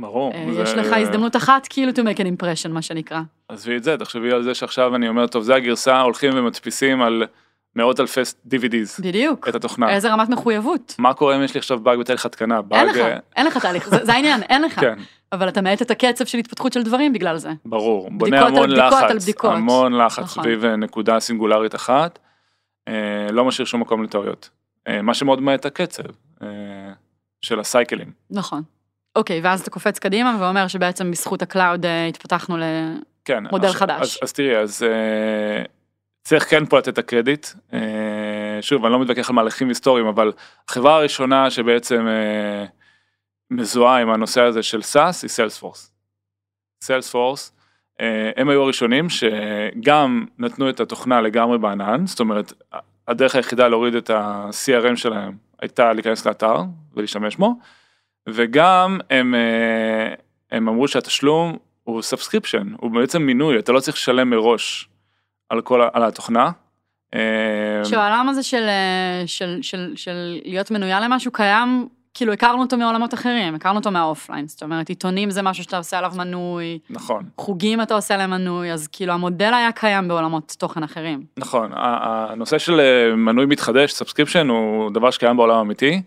ברור. 0.00 0.32
אה, 0.32 0.46
זה- 0.54 0.62
יש 0.62 0.74
לך 0.74 0.92
הזדמנות 0.92 1.36
אחת 1.36 1.66
כאילו 1.70 1.92
to 1.92 2.14
make 2.14 2.18
an 2.18 2.42
impression, 2.42 2.68
מה 2.68 2.82
שנקרא. 2.82 3.20
עזבי 3.48 3.76
את 3.76 3.84
זה, 3.84 3.96
תחשבי 3.96 4.32
על 4.32 4.42
זה 4.42 4.54
שעכשיו 4.54 4.94
אני 4.96 5.08
אומר, 5.08 5.26
טוב, 5.26 5.42
זה 5.42 5.54
הגרסה, 5.54 6.00
הולכים 6.00 6.30
ומדפיסים 6.34 7.02
על 7.02 7.22
מאות 7.76 8.00
אלפי 8.00 8.20
DVDs 8.50 9.02
בדיוק. 9.02 9.48
את 9.48 9.54
התוכנה. 9.54 9.90
איזה 9.90 10.12
רמת 10.12 10.28
מחויבות. 10.28 10.94
מה 10.98 11.14
קורה 11.14 11.36
אם 11.36 11.42
יש 11.42 11.54
לי 11.54 11.58
עכשיו 11.58 11.78
באג 11.80 11.98
בתהליך 11.98 12.26
התקנה? 12.26 12.60
אין. 12.72 12.88
לך, 12.88 12.96
אה, 12.96 13.16
אין 13.36 13.46
לך 13.46 13.56
תהליך, 13.58 13.88
זה, 13.88 14.04
זה 14.04 14.12
העניין, 14.12 14.42
אין 14.42 14.62
לך. 14.62 14.80
כן, 14.80 14.98
אבל 15.32 15.48
אתה 15.48 15.60
מאט 15.62 15.82
את 15.82 15.90
הקצב 15.90 16.24
של 16.24 16.38
התפתחות 16.38 16.72
של 16.72 16.82
דברים 16.82 17.12
בגלל 17.12 17.36
זה. 17.38 17.50
ברור. 17.64 18.08
בונה 18.10 18.46
המון 18.46 18.70
לחץ, 18.70 19.02
על 19.10 19.18
בדיקות. 19.18 19.50
המון 19.54 19.92
לחץ 19.92 20.18
נכון. 20.18 20.42
סביב 20.44 20.64
אה, 20.64 20.76
נקודה 20.76 21.20
סינגולרית 21.20 21.74
אחת. 21.74 22.18
אה, 22.88 22.94
לא 23.32 23.44
משאיר 23.44 23.66
שום 23.66 23.80
מקום 23.80 24.02
לטעויות. 24.02 24.50
אה, 24.88 25.02
מה 25.02 25.14
שמאוד 25.14 25.40
מאט 25.42 25.60
את 25.60 25.66
הקצב 25.66 26.02
אה, 26.42 26.46
של 27.40 27.60
הסייקלים. 27.60 28.10
נכון. 28.30 28.62
אוקיי, 29.16 29.40
ואז 29.42 29.60
אתה 29.60 29.70
קופץ 29.70 29.98
קדימה 29.98 30.36
ואומר 30.40 30.68
שבעצם 30.68 31.10
בזכות 31.10 31.42
ה 31.42 31.49
cloud 31.49 31.86
התפתחנו. 32.08 32.56
כן. 33.24 33.44
מודל 33.50 33.68
עכשיו- 33.68 33.80
חדש. 33.80 34.00
אז, 34.00 34.18
אז 34.22 34.32
תראי, 34.32 34.56
אז 34.56 34.82
אה, 34.82 35.62
צריך 36.26 36.50
כן 36.50 36.66
פה 36.66 36.78
לתת 36.78 36.88
את 36.88 36.98
הקרדיט. 36.98 37.46
אה, 37.72 38.58
שוב, 38.60 38.84
אני 38.84 38.92
לא 38.92 39.00
מתווכח 39.00 39.30
על 39.30 39.34
מהלכים 39.36 39.68
היסטוריים, 39.68 40.06
אבל 40.06 40.32
החברה 40.68 40.96
הראשונה 40.96 41.50
שבעצם 41.50 42.06
אה, 42.08 42.64
מזוהה 43.50 44.02
עם 44.02 44.10
הנושא 44.10 44.40
הזה 44.42 44.62
של 44.62 44.80
SaaS 44.80 45.22
היא 45.22 45.28
סיילספורס. 45.28 45.92
סיילספורס, 46.84 47.52
אה, 48.00 48.30
הם 48.36 48.48
היו 48.48 48.62
הראשונים 48.62 49.06
שגם 49.08 50.26
נתנו 50.38 50.70
את 50.70 50.80
התוכנה 50.80 51.20
לגמרי 51.20 51.58
בענן, 51.58 52.06
זאת 52.06 52.20
אומרת, 52.20 52.52
הדרך 53.08 53.34
היחידה 53.34 53.68
להוריד 53.68 53.94
את 53.94 54.10
ה-CRM 54.10 54.96
שלהם 54.96 55.36
הייתה 55.60 55.92
להיכנס 55.92 56.26
לאתר 56.26 56.56
ולהשתמש 56.94 57.36
בו, 57.36 57.54
וגם 58.28 58.98
הם, 59.10 59.34
הם 60.50 60.68
אמרו 60.68 60.88
שהתשלום 60.88 61.56
הוא 61.84 62.02
subscription, 62.02 62.72
הוא 62.76 62.90
בעצם 62.90 63.22
מינוי, 63.22 63.58
אתה 63.58 63.72
לא 63.72 63.80
צריך 63.80 63.96
לשלם 63.96 64.30
מראש 64.30 64.88
על 65.48 65.60
כל, 65.60 65.88
על 65.92 66.02
התוכנה. 66.02 66.50
אה, 67.14 67.84
שהעולם 67.84 68.28
הזה 68.28 68.42
של, 68.42 68.62
אה, 68.62 69.22
של, 69.26 69.58
של, 69.62 69.92
של 69.96 70.40
להיות 70.44 70.70
מנויה 70.70 71.00
למשהו 71.00 71.32
קיים, 71.32 71.88
כאילו 72.14 72.32
הכרנו 72.32 72.62
אותו 72.62 72.76
מעולמות 72.76 73.14
אחרים, 73.14 73.54
הכרנו 73.54 73.78
אותו 73.78 73.90
מה 73.90 74.01
offline, 74.01 74.46
זאת 74.48 74.62
אומרת 74.62 74.88
עיתונים 74.88 75.30
זה 75.30 75.42
משהו 75.42 75.64
שאתה 75.64 75.78
עושה 75.78 75.98
עליו 75.98 76.12
מנוי, 76.16 76.78
נכון, 76.90 77.22
חוגים 77.38 77.82
אתה 77.82 77.94
עושה 77.94 78.16
להם 78.16 78.30
מנוי, 78.30 78.72
אז 78.72 78.86
כאילו 78.86 79.12
המודל 79.12 79.54
היה 79.54 79.72
קיים 79.72 80.08
בעולמות 80.08 80.56
תוכן 80.58 80.82
אחרים. 80.82 81.24
נכון, 81.36 81.70
הנושא 81.74 82.58
של 82.58 82.80
אה, 82.80 83.16
מנוי 83.16 83.46
מתחדש, 83.46 83.92
subscription, 83.92 84.48
הוא 84.48 84.90
דבר 84.90 85.10
שקיים 85.10 85.36
בעולם 85.36 85.58
אמיתי. 85.58 86.02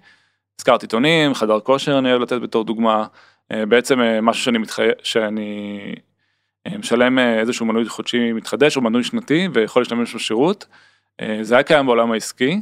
הזכרת 0.60 0.81
עיתונים, 0.81 1.34
חדר 1.34 1.60
כושר 1.60 2.00
אני 2.00 2.12
אוהב 2.12 2.22
לתת 2.22 2.41
בתור 2.41 2.63
דוגמה, 2.63 3.05
אה, 3.51 3.65
בעצם 3.65 4.00
משהו 4.22 4.43
שאני 4.43 4.58
מתחייב, 4.58 4.91
שאני 5.03 5.96
משלם 6.67 7.19
אה, 7.19 7.39
איזשהו 7.39 7.65
מנוי 7.65 7.89
חודשי 7.89 8.33
מתחדש 8.33 8.77
או 8.77 8.81
מנוי 8.81 9.03
שנתי 9.03 9.47
ויכול 9.53 9.81
להשתמש 9.81 10.15
בשירות, 10.15 10.65
אה, 11.21 11.39
זה 11.41 11.55
היה 11.55 11.63
קיים 11.63 11.85
בעולם 11.85 12.11
העסקי, 12.11 12.61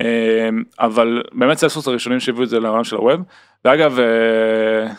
אה, 0.00 0.48
אבל 0.78 1.22
באמת 1.32 1.58
סיילספורס 1.58 1.88
הראשונים 1.88 2.20
שהביאו 2.20 2.44
את 2.44 2.48
זה 2.48 2.60
לעולם 2.60 2.84
של 2.84 2.96
ה 2.96 3.01
web, 3.01 3.20
ואגב, 3.64 3.98
אה, 3.98 4.92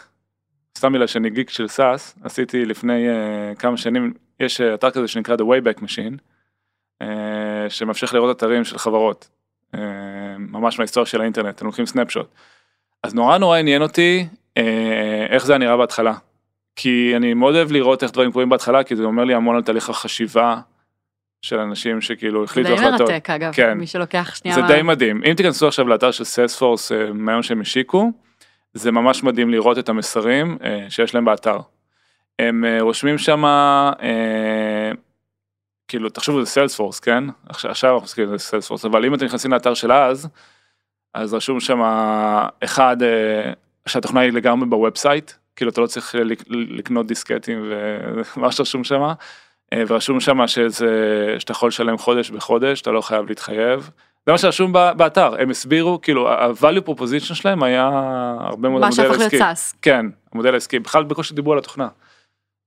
סתם 0.77 0.93
בגלל 0.93 1.07
שאני 1.07 1.29
גיק 1.29 1.49
של 1.49 1.67
SaaS, 1.67 2.15
עשיתי 2.23 2.65
לפני 2.65 3.09
אה, 3.09 3.55
כמה 3.55 3.77
שנים, 3.77 4.13
יש 4.39 4.61
אה, 4.61 4.73
אתר 4.73 4.91
כזה 4.91 5.07
שנקרא 5.07 5.35
The 5.35 5.39
Wayback 5.41 5.79
Machine, 5.79 6.17
אה, 7.01 7.69
שמאפשר 7.69 8.07
לראות 8.13 8.37
אתרים 8.37 8.63
של 8.63 8.77
חברות, 8.77 9.29
אה, 9.75 9.79
ממש 10.37 10.79
מההיסטוריה 10.79 11.05
של 11.05 11.21
האינטרנט, 11.21 11.61
הם 11.61 11.67
לוקחים 11.67 11.85
סנפשוט. 11.85 12.27
אז 13.03 13.15
נורא 13.15 13.37
נורא 13.37 13.57
עניין 13.57 13.81
אותי 13.81 14.27
אה, 14.57 15.25
איך 15.29 15.45
זה 15.45 15.57
נראה 15.57 15.77
בהתחלה. 15.77 16.13
כי 16.75 17.13
אני 17.15 17.33
מאוד 17.33 17.55
אוהב 17.55 17.71
לראות 17.71 18.03
איך 18.03 18.11
דברים 18.11 18.31
קורים 18.31 18.49
בהתחלה, 18.49 18.83
כי 18.83 18.95
זה 18.95 19.03
אומר 19.03 19.23
לי 19.23 19.33
המון 19.33 19.55
על 19.55 19.61
תהליך 19.63 19.89
החשיבה 19.89 20.57
של 21.41 21.59
אנשים 21.59 22.01
שכאילו 22.01 22.39
זה 22.45 22.51
החליטו 22.51 22.69
די 22.69 22.75
החלטות. 22.75 23.09
מרתק 23.09 23.29
אגב, 23.29 23.53
כן. 23.53 23.77
מי 23.77 23.87
שלוקח 23.87 24.35
שנייה... 24.35 24.55
זה 24.55 24.61
מה- 24.61 24.67
די 24.67 24.81
מדהים. 24.81 25.21
אם 25.29 25.33
תיכנסו 25.33 25.67
עכשיו 25.67 25.87
לאתר 25.87 26.11
של 26.11 26.23
סיילספורס 26.23 26.91
אה, 26.91 27.13
מהיום 27.13 27.43
שהם 27.43 27.61
השיקו, 27.61 28.11
זה 28.73 28.91
ממש 28.91 29.23
מדהים 29.23 29.49
לראות 29.49 29.77
את 29.79 29.89
המסרים 29.89 30.57
אה, 30.63 30.85
שיש 30.89 31.15
להם 31.15 31.25
באתר. 31.25 31.59
הם 32.39 32.65
אה, 32.65 32.81
רושמים 32.81 33.17
שם, 33.17 33.43
כאילו 35.87 36.09
תחשבו 36.09 36.43
זה 36.45 36.51
סיילספורס, 36.51 36.99
כן? 36.99 37.23
עכשיו 37.49 37.71
עכשיו 37.71 37.93
אנחנו 37.93 38.03
מסתכלים 38.05 38.31
על 38.31 38.37
סיילספורס, 38.37 38.85
אבל 38.85 39.05
אם 39.05 39.13
אתם 39.13 39.25
נכנסים 39.25 39.51
לאתר 39.53 39.73
של 39.73 39.91
אז, 39.91 40.27
אז 41.13 41.33
רשום 41.33 41.59
שם 41.59 41.81
אחד, 42.63 43.03
אה, 43.03 43.51
שהתוכנה 43.87 44.19
היא 44.19 44.31
לגמרי 44.31 44.69
ב 44.69 44.76
website, 44.76 45.31
כאילו 45.55 45.71
אתה 45.71 45.81
לא 45.81 45.87
צריך 45.87 46.15
לק- 46.15 46.43
לקנות 46.49 47.07
דיסקטים 47.07 47.71
ומה 48.37 48.51
שרשום 48.51 48.83
שם, 48.83 49.01
אה, 49.73 49.83
ורשום 49.87 50.19
שם 50.19 50.47
שזה, 50.47 50.89
שאתה 51.39 51.51
יכול 51.51 51.67
לשלם 51.67 51.97
חודש 51.97 52.29
בחודש, 52.29 52.81
אתה 52.81 52.91
לא 52.91 53.01
חייב 53.01 53.25
להתחייב. 53.29 53.89
זה 54.25 54.31
מה 54.31 54.37
שרשום 54.37 54.73
באתר, 54.73 55.41
הם 55.41 55.49
הסבירו, 55.49 56.01
כאילו 56.01 56.29
ה-value 56.31 56.89
proposition 56.89 57.33
שלהם 57.35 57.63
היה 57.63 57.87
הרבה 58.39 58.69
מאוד 58.69 58.81
מה 58.81 58.87
המודל 58.87 58.91
שהפך 59.03 59.17
להיות. 59.19 59.31
SaaS. 59.35 59.75
כן, 59.81 60.05
המודל 60.33 60.53
העסקי, 60.53 60.79
בכלל 60.79 61.03
בקושי 61.03 61.33
דיברו 61.33 61.53
על 61.53 61.59
התוכנה, 61.59 61.87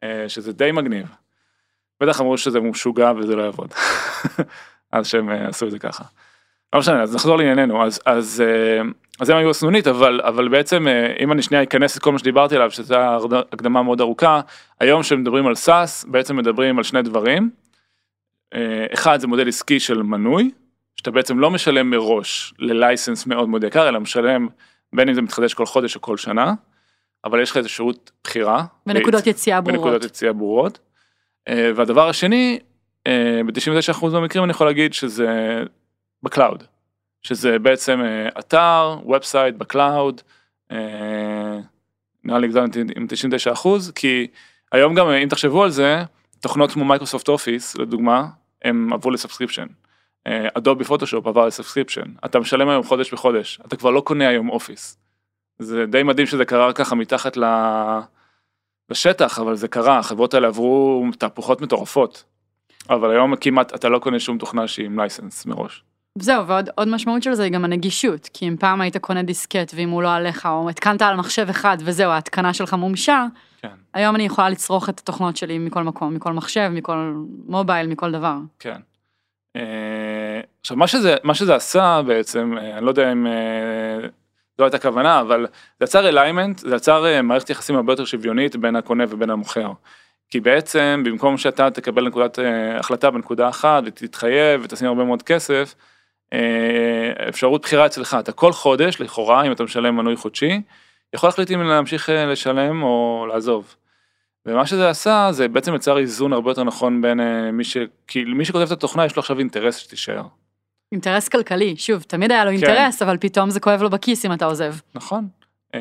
אה, 0.02 0.24
שזה 0.28 0.52
די 0.52 0.72
מגניב. 0.72 1.06
בטח 2.00 2.20
אמרו 2.20 2.38
שזה 2.38 2.60
משוגע 2.60 3.12
וזה 3.18 3.36
לא 3.36 3.42
יעבוד, 3.42 3.74
אז 4.92 5.06
שהם 5.06 5.30
אה, 5.30 5.48
עשו 5.48 5.66
את 5.66 5.70
זה 5.70 5.78
ככה. 5.78 6.04
לא 6.72 6.78
משנה, 6.78 7.02
אז 7.02 7.14
נחזור 7.14 7.36
לענייננו, 7.36 7.84
אז, 7.84 8.00
אז, 8.06 8.42
אז 9.20 9.30
הם 9.30 9.36
היו 9.36 9.50
הסנונית, 9.50 9.86
אבל, 9.86 10.20
אבל 10.24 10.48
בעצם 10.48 10.88
אה, 10.88 11.12
אם 11.20 11.32
אני 11.32 11.42
שנייה 11.42 11.62
אכנס 11.62 11.96
את 11.96 12.02
כל 12.02 12.12
מה 12.12 12.18
שדיברתי 12.18 12.56
עליו, 12.56 12.70
שזו 12.70 12.96
הקדמה 13.52 13.82
מאוד 13.82 14.00
ארוכה, 14.00 14.40
היום 14.80 15.02
כשמדברים 15.02 15.46
על 15.46 15.54
SaaS, 15.54 16.04
בעצם 16.04 16.36
מדברים 16.36 16.78
על 16.78 16.84
שני 16.84 17.02
דברים. 17.02 17.50
אה, 18.54 18.86
אחד 18.94 19.20
זה 19.20 19.26
מודל 19.26 19.48
עסקי 19.48 19.80
של 19.80 20.02
מנוי, 20.02 20.50
שאתה 20.96 21.10
בעצם 21.10 21.38
לא 21.38 21.50
משלם 21.50 21.90
מראש 21.90 22.54
ל 22.58 22.67
license 22.67 23.26
מאוד 23.26 23.48
מאוד 23.48 23.64
יקר, 23.64 23.88
אלא 23.88 24.00
משלם 24.00 24.48
בין 24.92 25.08
אם 25.08 25.14
זה 25.14 25.22
מתחדש 25.22 25.54
כל 25.54 25.66
חודש 25.66 25.96
או 25.96 26.00
כל 26.00 26.16
שנה, 26.16 26.54
אבל 27.24 27.42
יש 27.42 27.50
לך 27.50 27.56
איזה 27.56 27.68
שירות 27.68 28.10
בחירה. 28.24 28.64
ונקודות 28.86 29.26
יציאה 29.26 29.60
ברורות. 29.60 29.80
בנקודות 29.80 30.04
יציאה 30.04 30.32
ברורות. 30.32 30.78
אה, 31.48 31.70
והדבר 31.74 32.08
השני, 32.08 32.58
אה, 33.06 33.40
ב-99% 33.46 34.06
מהמקרים 34.12 34.44
אני 34.44 34.50
יכול 34.50 34.66
להגיד 34.66 34.94
שזה 34.94 35.62
ב 36.22 36.28
cloud, 36.28 36.64
שזה 37.28 37.58
בעצם 37.58 38.00
אה, 38.00 38.28
אתר, 38.38 38.98
website 39.06 39.54
ב 39.54 39.64
cloud, 39.64 40.20
אה, 40.72 41.58
נראה 42.24 42.38
לי 42.38 42.46
הגזמתי 42.46 42.80
עם 42.96 43.06
99%, 43.54 43.68
כי 43.94 44.26
היום 44.72 44.94
גם 44.94 45.08
אם 45.08 45.28
תחשבו 45.28 45.64
על 45.64 45.70
זה, 45.70 46.02
תוכנות 46.40 46.72
כמו 46.72 46.84
מייקרוסופט 46.84 47.28
אופיס 47.28 47.76
לדוגמה, 47.76 48.26
הם 48.64 48.92
עברו 48.92 49.10
ל 49.10 49.14
subscription. 49.14 49.66
אדובי 50.54 50.84
פוטושופ 50.84 51.26
עבר 51.26 51.46
ל 51.46 51.51
subscription, 51.51 52.12
אתה 52.24 52.40
משלם 52.40 52.68
היום 52.68 52.82
חודש 52.82 53.12
בחודש, 53.12 53.60
אתה 53.66 53.76
כבר 53.76 53.90
לא 53.90 54.00
קונה 54.00 54.28
היום 54.28 54.48
אופיס. 54.48 54.98
זה 55.58 55.86
די 55.86 56.02
מדהים 56.02 56.26
שזה 56.26 56.44
קרה 56.44 56.72
ככה 56.72 56.94
מתחת 56.94 57.36
ל... 57.36 57.44
לשטח, 58.90 59.38
אבל 59.38 59.56
זה 59.56 59.68
קרה, 59.68 59.98
החברות 59.98 60.34
האלה 60.34 60.48
עברו 60.48 61.04
תהפוכות 61.18 61.60
מטורפות. 61.60 62.24
אבל 62.90 63.10
היום 63.10 63.36
כמעט 63.36 63.74
אתה 63.74 63.88
לא 63.88 63.98
קונה 63.98 64.20
שום 64.20 64.38
תוכנה 64.38 64.68
שהיא 64.68 64.86
עם 64.86 65.00
license 65.00 65.46
מראש. 65.46 65.84
זהו, 66.22 66.46
ועוד 66.46 66.70
עוד 66.74 66.88
משמעות 66.88 67.22
של 67.22 67.34
זה 67.34 67.42
היא 67.42 67.52
גם 67.52 67.64
הנגישות, 67.64 68.28
כי 68.32 68.48
אם 68.48 68.56
פעם 68.56 68.80
היית 68.80 68.96
קונה 68.96 69.22
דיסקט 69.22 69.72
ואם 69.74 69.90
הוא 69.90 70.02
לא 70.02 70.14
עליך, 70.14 70.46
או 70.46 70.70
התקנת 70.70 71.02
על 71.02 71.16
מחשב 71.16 71.46
אחד 71.50 71.76
וזהו, 71.80 72.10
ההתקנה 72.10 72.54
שלך 72.54 72.74
מומשה, 72.74 73.26
כן. 73.62 73.68
היום 73.94 74.14
אני 74.14 74.22
יכולה 74.22 74.48
לצרוך 74.48 74.88
את 74.88 74.98
התוכנות 74.98 75.36
שלי 75.36 75.58
מכל 75.58 75.82
מקום, 75.82 76.14
מכל 76.14 76.32
מחשב, 76.32 76.70
מכל 76.72 77.14
מובייל, 77.46 77.86
מכל 77.86 78.12
דבר. 78.12 78.36
כן. 78.58 78.80
אה, 79.56 80.40
עכשיו 80.60 80.76
מה 80.76 80.86
שזה, 80.86 81.16
מה 81.24 81.34
שזה 81.34 81.54
עשה 81.54 82.02
בעצם, 82.06 82.54
אה, 82.58 82.78
אני 82.78 82.84
לא 82.84 82.90
יודע 82.90 83.12
אם 83.12 83.26
אה, 83.26 84.08
זו 84.58 84.64
הייתה 84.64 84.78
כוונה, 84.78 85.20
אבל 85.20 85.46
זה 85.80 85.84
יצר 85.84 86.08
אליימנט, 86.08 86.58
זה 86.58 86.76
יצר 86.76 87.22
מערכת 87.22 87.50
יחסים 87.50 87.76
הרבה 87.76 87.92
יותר 87.92 88.04
שוויונית 88.04 88.56
בין 88.56 88.76
הקונה 88.76 89.04
ובין 89.08 89.30
המוכר. 89.30 89.72
כי 90.30 90.40
בעצם 90.40 91.02
במקום 91.06 91.36
שאתה 91.36 91.70
תקבל 91.70 92.06
נקודת 92.06 92.38
החלטה 92.78 93.10
בנקודה 93.10 93.48
אחת 93.48 93.82
ותתחייב 93.86 94.60
ותשים 94.64 94.88
הרבה 94.88 95.04
מאוד 95.04 95.22
כסף, 95.22 95.74
אפשרות 97.28 97.62
בחירה 97.62 97.86
אצלך, 97.86 98.16
אתה 98.20 98.32
כל 98.32 98.52
חודש 98.52 99.00
לכאורה 99.00 99.46
אם 99.46 99.52
אתה 99.52 99.64
משלם 99.64 99.96
מנוי 99.96 100.16
חודשי, 100.16 100.60
יכול 101.14 101.28
להחליט 101.28 101.50
אם 101.50 101.62
להמשיך 101.62 102.10
אה, 102.10 102.26
לשלם 102.26 102.82
או 102.82 103.26
לעזוב. 103.28 103.74
ומה 104.46 104.66
שזה 104.66 104.90
עשה 104.90 105.28
זה 105.32 105.48
בעצם 105.48 105.74
יצר 105.74 105.98
איזון 105.98 106.32
הרבה 106.32 106.50
יותר 106.50 106.64
נכון 106.64 107.02
בין 107.02 107.20
אה, 107.20 107.52
מי 107.52 107.64
ש... 107.64 107.76
כי 108.06 108.24
מי 108.24 108.44
שכותב 108.44 108.66
את 108.66 108.70
התוכנה 108.70 109.04
יש 109.04 109.16
לו 109.16 109.20
עכשיו 109.20 109.38
אינטרס 109.38 109.76
שתישאר. 109.76 110.22
אינטרס 110.92 111.28
כלכלי, 111.28 111.76
שוב, 111.76 112.02
תמיד 112.02 112.32
היה 112.32 112.44
לו 112.44 112.50
אינטרס, 112.50 113.02
אבל 113.02 113.16
פתאום 113.20 113.50
זה 113.50 113.60
כואב 113.60 113.82
לו 113.82 113.90
בכיס 113.90 114.24
אם 114.26 114.32
אתה 114.32 114.44
עוזב. 114.44 114.74
נכון. 114.94 115.28
אה, 115.74 115.80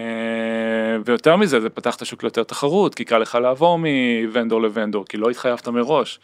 ויותר 1.05 1.35
מזה 1.35 1.59
זה 1.59 1.69
פתח 1.69 1.95
את 1.95 2.01
השוק 2.01 2.23
ליותר 2.23 2.43
תחרות 2.43 2.95
כי 2.95 3.05
קל 3.05 3.17
לך 3.17 3.35
לעבור 3.35 3.79
מוונדור 3.79 4.61
לוונדור 4.61 5.05
כי 5.05 5.17
לא 5.17 5.29
התחייבת 5.29 5.67
מראש. 5.67 6.19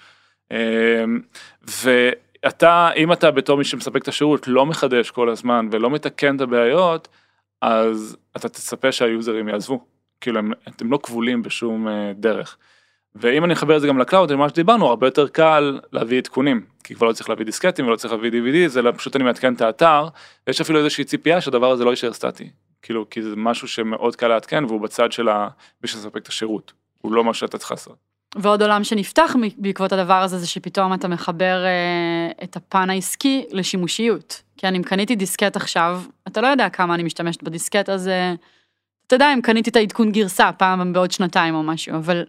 אה, 0.51 1.03
ואתה 2.43 2.89
אם 2.95 3.13
אתה 3.13 3.31
בתור 3.31 3.57
מי 3.57 3.63
שמספק 3.63 4.01
את 4.01 4.07
השירות 4.07 4.47
לא 4.47 4.65
מחדש 4.65 5.11
כל 5.11 5.29
הזמן 5.29 5.67
ולא 5.71 5.89
מתקן 5.89 6.35
את 6.35 6.41
הבעיות 6.41 7.07
אז 7.61 8.17
אתה 8.35 8.49
תצפה 8.49 8.91
שהיוזרים 8.91 9.49
יעזבו. 9.49 9.85
כאילו 10.21 10.39
הם, 10.39 10.51
אתם 10.67 10.91
לא 10.91 10.99
כבולים 11.03 11.43
בשום 11.43 11.87
אה, 11.87 12.11
דרך. 12.15 12.57
ואם 13.15 13.45
אני 13.45 13.53
אחבר 13.53 13.75
את 13.75 13.81
זה 13.81 13.87
גם 13.87 13.97
ל 13.97 14.03
cloud, 14.03 14.35
מה 14.35 14.49
שדיברנו, 14.49 14.87
הרבה 14.87 15.07
יותר 15.07 15.27
קל 15.27 15.79
להביא 15.91 16.17
עדכונים, 16.17 16.65
כי 16.83 16.95
כבר 16.95 17.07
לא 17.07 17.13
צריך 17.13 17.29
להביא 17.29 17.45
דיסקטים 17.45 17.87
ולא 17.87 17.95
צריך 17.95 18.13
להביא 18.13 18.31
DVD, 18.31 18.67
זה 18.67 18.81
פשוט 18.97 19.15
אני 19.15 19.23
מעדכן 19.23 19.53
את 19.53 19.61
האתר, 19.61 20.07
ויש 20.47 20.61
אפילו 20.61 20.79
איזושהי 20.79 21.03
ציפייה 21.03 21.41
שהדבר 21.41 21.71
הזה 21.71 21.85
לא 21.85 21.89
יישאר 21.89 22.13
סטטי, 22.13 22.49
כאילו, 22.81 23.09
כי 23.09 23.21
זה 23.21 23.35
משהו 23.35 23.67
שמאוד 23.67 24.15
קל 24.15 24.27
לעדכן 24.27 24.65
והוא 24.65 24.81
בצד 24.81 25.11
של 25.11 25.29
מי 25.83 25.87
שמספק 25.87 26.17
את 26.17 26.27
השירות, 26.27 26.73
הוא 27.01 27.11
לא 27.11 27.23
מה 27.23 27.33
שאתה 27.33 27.57
צריך 27.57 27.71
לעשות. 27.71 28.12
ועוד 28.35 28.61
עולם 28.61 28.83
שנפתח 28.83 29.35
בעקבות 29.57 29.91
הדבר 29.91 30.13
הזה 30.13 30.37
זה 30.37 30.47
שפתאום 30.47 30.93
אתה 30.93 31.07
מחבר 31.07 31.65
אה, 31.65 32.43
את 32.43 32.55
הפן 32.55 32.89
העסקי 32.89 33.45
לשימושיות. 33.51 34.41
כי 34.57 34.67
אני 34.67 34.77
אם 34.77 34.83
קניתי 34.83 35.15
דיסקט 35.15 35.55
עכשיו, 35.55 36.01
אתה 36.27 36.41
לא 36.41 36.47
יודע 36.47 36.69
כמה 36.69 36.95
אני 36.95 37.03
משתמשת 37.03 37.43
בדיסקט 37.43 37.89
הזה, 37.89 38.35
אתה 39.07 39.15
יודע 39.15 39.33
אם 39.33 39.41
קניתי 39.41 39.69
את 39.69 39.75
העדכון 39.75 40.11
גרסה 40.11 40.51
פעם 40.51 40.93
בעוד 40.93 41.11
שנתיים 41.11 41.55
או 41.55 41.63
משהו, 41.63 41.95
אבל 41.95 42.25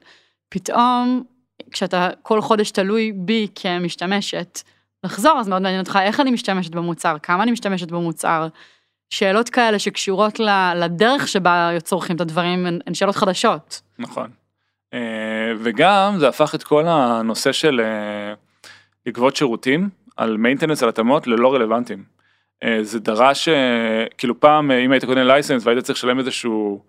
פתאום 0.48 1.22
כשאתה 1.70 2.08
כל 2.22 2.40
חודש 2.40 2.70
תלוי 2.70 3.12
בי 3.14 3.48
כמשתמשת, 3.54 4.62
לחזור 5.04 5.40
אז 5.40 5.48
מאוד 5.48 5.62
מעניין 5.62 5.80
אותך 5.80 5.98
איך 6.02 6.20
אני 6.20 6.30
משתמשת 6.30 6.74
במוצר, 6.74 7.16
כמה 7.22 7.42
אני 7.42 7.50
משתמשת 7.50 7.90
במוצר. 7.90 8.48
שאלות 9.10 9.50
כאלה 9.50 9.78
שקשורות 9.78 10.40
לדרך 10.76 11.28
שבה 11.28 11.70
צורכים 11.82 12.16
את 12.16 12.20
הדברים 12.20 12.66
הן 12.66 12.94
שאלות 12.94 13.16
חדשות. 13.16 13.80
נכון. 13.98 14.30
אה, 14.94 15.52
וגם 15.58 16.14
זה 16.18 16.28
הפך 16.28 16.54
את 16.54 16.62
כל 16.62 16.84
הנושא 16.86 17.52
של 17.52 17.80
אה, 17.80 18.34
לגבות 19.06 19.36
שירותים 19.36 19.88
על 20.16 20.36
maintenance 20.36 20.82
על 20.82 20.88
התאמות 20.88 21.26
ללא 21.26 21.54
רלוונטיים. 21.54 22.04
אה, 22.64 22.78
זה 22.82 23.00
דרש, 23.00 23.48
כאילו 24.18 24.40
פעם 24.40 24.70
אם 24.70 24.92
היית 24.92 25.04
קונה 25.04 25.24
license 25.24 25.66
והיית 25.66 25.84
צריך 25.84 25.98
לשלם 25.98 26.18
איזשהו 26.18 26.82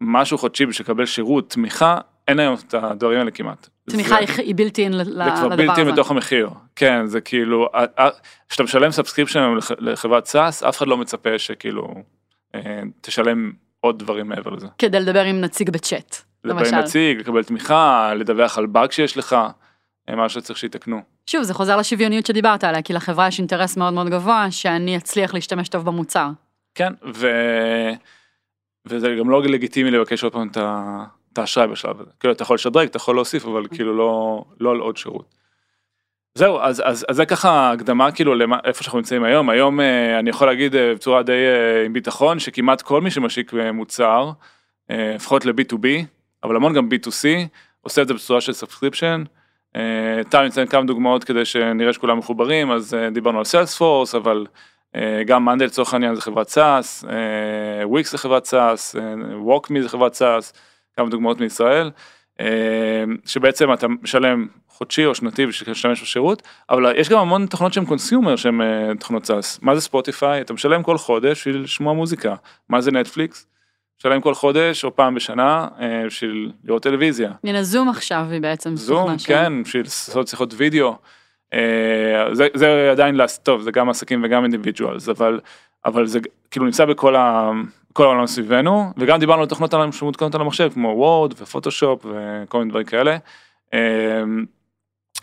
משהו 0.00 0.38
חודשי 0.38 0.66
בשביל 0.66 0.84
לקבל 0.84 1.06
שירות, 1.06 1.50
תמיכה, 1.50 1.98
אין 2.28 2.40
היום 2.40 2.54
את 2.54 2.74
הדברים 2.74 3.18
האלה 3.18 3.30
כמעט. 3.30 3.68
תמיכה 3.90 4.16
היא 4.36 4.54
בלתי 4.56 4.84
אין 4.84 4.92
לדבר 4.92 5.22
הזה. 5.22 5.40
זה 5.40 5.46
כבר 5.46 5.56
בלתי 5.56 5.84
בתוך 5.84 6.10
המחיר, 6.10 6.50
כן, 6.76 7.06
זה 7.06 7.20
כאילו, 7.20 7.68
כשאתה 8.48 8.62
משלם 8.62 8.90
subscription 8.90 9.54
לחברת 9.78 10.26
SaaS, 10.26 10.62
אף 10.62 10.78
אחד 10.78 10.86
לא 10.86 10.96
מצפה 10.96 11.38
שכאילו 11.38 11.94
תשלם 13.00 13.52
עוד 13.80 13.98
דברים 13.98 14.28
מעבר 14.28 14.50
לזה. 14.50 14.66
כדי 14.78 15.00
לדבר 15.00 15.24
עם 15.24 15.40
נציג 15.40 15.70
בצ'אט. 15.70 16.29
עם 16.44 16.58
נציג, 16.58 17.18
לקבל 17.18 17.44
תמיכה, 17.44 18.12
לדווח 18.14 18.58
על 18.58 18.66
באג 18.66 18.90
שיש 18.90 19.16
לך, 19.16 19.36
אה, 20.08 20.16
מה 20.16 20.28
שצריך 20.28 20.58
שיתקנו. 20.58 21.00
שוב, 21.26 21.42
זה 21.42 21.54
חוזר 21.54 21.76
לשוויוניות 21.76 22.26
שדיברת 22.26 22.64
עליה, 22.64 22.82
כי 22.82 22.92
לחברה 22.92 23.28
יש 23.28 23.38
אינטרס 23.38 23.76
מאוד 23.76 23.92
מאוד 23.92 24.08
גבוה 24.08 24.50
שאני 24.50 24.96
אצליח 24.96 25.34
להשתמש 25.34 25.68
טוב 25.68 25.84
במוצר. 25.84 26.28
כן, 26.74 26.92
ו... 27.14 27.28
וזה 28.86 29.16
גם 29.18 29.30
לא 29.30 29.42
לגיטימי 29.42 29.90
לבקש 29.90 30.24
עוד 30.24 30.32
פעם 30.32 30.48
את 31.32 31.38
האשראי 31.38 31.66
בשלב 31.66 32.00
הזה. 32.00 32.10
כאילו, 32.20 32.34
אתה 32.34 32.42
יכול 32.42 32.54
לשדרג, 32.54 32.88
אתה 32.88 32.96
יכול 32.96 33.14
להוסיף, 33.14 33.46
אבל 33.46 33.66
כאילו 33.68 33.96
לא, 33.96 34.44
לא 34.60 34.70
על 34.70 34.78
עוד 34.78 34.96
שירות. 34.96 35.34
זהו, 36.34 36.60
אז, 36.60 36.82
אז, 36.84 37.06
אז 37.08 37.16
זה 37.16 37.26
ככה 37.26 37.72
הקדמה 37.72 38.12
כאילו 38.12 38.34
לאיפה 38.34 38.82
שאנחנו 38.82 38.98
נמצאים 38.98 39.24
היום. 39.24 39.50
היום 39.50 39.80
אה, 39.80 40.18
אני 40.18 40.30
יכול 40.30 40.46
להגיד 40.46 40.76
אה, 40.76 40.94
בצורה 40.94 41.22
די 41.22 41.32
עם 41.86 41.92
ביטחון 41.92 42.38
שכמעט 42.38 42.82
כל 42.82 43.00
מי 43.00 43.10
שמשיק 43.10 43.52
מוצר, 43.72 44.30
לפחות 44.90 45.44
ל-B2B, 45.44 45.86
אבל 46.44 46.56
המון 46.56 46.74
גם 46.74 46.88
B2C, 46.88 47.48
עושה 47.80 48.02
את 48.02 48.08
זה 48.08 48.14
בצורה 48.14 48.40
של 48.40 48.52
subscription. 48.52 49.24
טל 50.28 50.46
נציין 50.46 50.66
כמה 50.66 50.84
דוגמאות 50.84 51.24
כדי 51.24 51.44
שנראה 51.44 51.92
שכולם 51.92 52.18
מחוברים, 52.18 52.70
אז 52.70 52.94
אה, 52.94 53.10
דיברנו 53.10 53.38
על 53.38 53.44
סיילספורס, 53.44 54.14
אבל 54.14 54.46
אה, 54.96 55.22
גם 55.26 55.44
מאנדיי 55.44 55.64
לצורך 55.64 55.94
העניין 55.94 56.14
זה 56.14 56.20
חברת 56.20 56.48
SaaS, 56.48 57.04
וויקס 57.84 58.12
זה 58.12 58.18
חברת 58.18 58.44
SaaS, 58.44 58.96
ווקמי 59.42 59.82
זה 59.82 59.88
חברת 59.88 60.14
SaaS, 60.14 60.52
כמה 60.96 61.08
דוגמאות 61.08 61.40
מישראל, 61.40 61.90
אה, 62.40 63.04
שבעצם 63.26 63.72
אתה 63.72 63.86
משלם 63.88 64.46
חודשי 64.68 65.06
או 65.06 65.14
שנתי 65.14 65.46
בשביל 65.46 65.70
להשתמש 65.70 66.02
בשירות, 66.02 66.42
אבל 66.70 66.92
יש 66.96 67.08
גם 67.08 67.18
המון 67.18 67.46
תוכנות 67.46 67.72
שהן 67.72 67.84
consumer 67.84 68.36
שהן 68.36 68.60
תוכנות 69.00 69.24
SaaS. 69.24 69.58
מה 69.62 69.74
זה 69.74 69.80
ספוטיפיי? 69.80 70.40
אתה 70.40 70.52
משלם 70.52 70.82
כל 70.82 70.98
חודש 70.98 71.38
בשביל 71.38 71.62
לשמוע 71.62 71.92
מוזיקה. 71.92 72.34
מה 72.68 72.80
זה 72.80 72.90
נטפליקס? 72.90 73.46
משלם 74.00 74.20
כל 74.20 74.34
חודש 74.34 74.84
או 74.84 74.96
פעם 74.96 75.14
בשנה 75.14 75.68
אה, 75.80 76.02
בשביל 76.06 76.52
לראות 76.64 76.82
טלוויזיה. 76.82 77.32
הנה 77.44 77.62
זום 77.62 77.88
עכשיו 77.88 78.26
היא 78.30 78.40
בעצם 78.40 78.76
זום, 78.76 79.16
כן, 79.26 79.62
בשביל 79.62 79.82
לעשות 79.82 80.28
שיחות 80.28 80.54
וידאו. 80.56 80.96
אה, 81.54 81.58
זה, 82.32 82.48
זה 82.54 82.90
עדיין, 82.90 83.16
טוב, 83.42 83.60
זה 83.60 83.70
גם 83.70 83.90
עסקים 83.90 84.24
וגם 84.24 84.42
individuals, 84.42 85.08
אבל, 85.08 85.40
אבל 85.84 86.06
זה 86.06 86.18
כאילו 86.50 86.66
נמצא 86.66 86.84
בכל 86.84 87.16
ה... 87.16 87.50
כל 87.92 88.04
העולם 88.04 88.26
סביבנו, 88.26 88.92
וגם 88.96 89.18
דיברנו 89.18 89.42
על 89.42 89.48
תוכנות 89.48 89.74
שמותקנות 89.92 90.34
על 90.34 90.40
המחשב, 90.40 90.70
כמו 90.74 90.88
וורד 90.88 91.34
ופוטושופ 91.36 92.06
וכל 92.06 92.58
מיני 92.58 92.70
דברים 92.70 92.86
כאלה. 92.86 93.16
אה, 93.74 94.22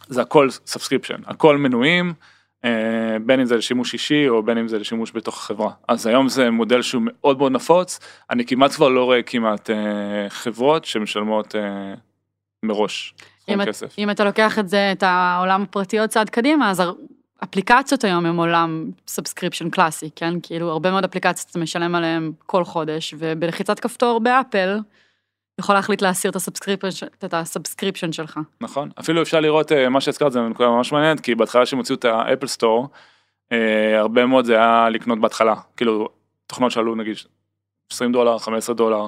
זה 0.07 0.21
הכל 0.21 0.49
subscription, 0.49 1.21
הכל 1.25 1.57
מנויים. 1.57 2.13
אה, 2.65 3.17
בין 3.26 3.39
אם 3.39 3.46
זה 3.46 3.58
לשימוש 3.58 3.93
אישי 3.93 4.30
או 4.30 4.43
בין 4.43 4.58
אם 4.58 4.67
זה 4.67 4.80
לשימוש 4.80 5.12
בתוך 5.15 5.38
החברה. 5.38 5.72
אז 5.88 6.08
היום 6.08 6.30
זה 6.30 6.50
מודל 6.52 6.82
שהוא 6.82 7.02
מאוד 7.06 7.38
מאוד 7.38 7.52
נפוץ, 7.52 8.00
אני 8.30 8.46
כמעט 8.46 8.72
כבר 8.72 8.89
לא 8.89 9.04
רואה 9.04 9.22
כמעט 9.22 9.70
אה, 9.70 10.30
חברות 10.30 10.86
שמשלמות 10.86 11.56
אה, 11.56 11.93
מראש 12.63 13.13
אם, 13.50 13.65
כסף. 13.65 13.96
אם 13.98 14.10
אתה 14.10 14.24
לוקח 14.24 14.60
את 14.60 14.70
זה, 14.70 14.91
את 14.91 15.04
העולם 15.04 15.62
הפרטי 15.62 16.00
עוד 16.00 16.10
צעד 16.10 16.30
קדימה, 16.30 16.72
אז 16.72 16.84
אפליקציות 17.43 18.04
היום 18.04 18.26
הם 18.26 18.38
עולם 18.38 18.91
subscription 19.08 19.69
קלאסי, 19.70 20.10
כן? 20.15 20.34
כאילו 20.43 20.70
הרבה 20.70 20.91
מאוד 20.91 21.04
אפליקציות 21.04 21.52
אתה 21.52 21.60
משלם 21.60 21.96
עליהם 21.96 22.32
כל 22.46 22.63
חודש, 22.63 23.13
ובלחיצת 23.17 23.80
כפתור 23.80 24.20
ב 24.19 24.28
Apple, 24.28 24.80
יכול 25.60 25.76
להחליט 25.76 26.02
להסיר 26.02 26.32
את 27.26 27.34
ה 27.34 27.39
subscription 27.39 28.12
שלך. 28.12 28.39
נכון, 28.62 28.89
אפילו 29.00 29.22
אפשר 29.22 29.39
לראות 29.39 29.72
אה, 29.72 29.89
מה 29.89 30.02
שהזכרת 30.02 30.32
זה 30.32 30.41
נקודה 30.41 30.70
ממש 30.70 30.91
מעניינת, 30.91 31.20
כי 31.20 31.36
בהתחלה 31.36 31.65
שהם 31.65 31.80
הוציאו 31.80 31.98
את 31.98 32.06
האפל 32.06 32.48
סטור, 32.48 32.89
אה, 33.52 34.00
הרבה 34.00 34.26
מאוד 34.26 34.46
זה 34.46 34.56
היה 34.56 34.89
לקנות 34.89 35.22
בהתחלה, 35.22 35.56
כאילו 35.78 36.10
תוכנות 36.48 36.72
שעלו 36.72 36.96
נגיד 36.96 37.15
20 37.91 38.12
דולר, 38.12 38.38
15 38.38 38.76
דולר, 38.76 39.08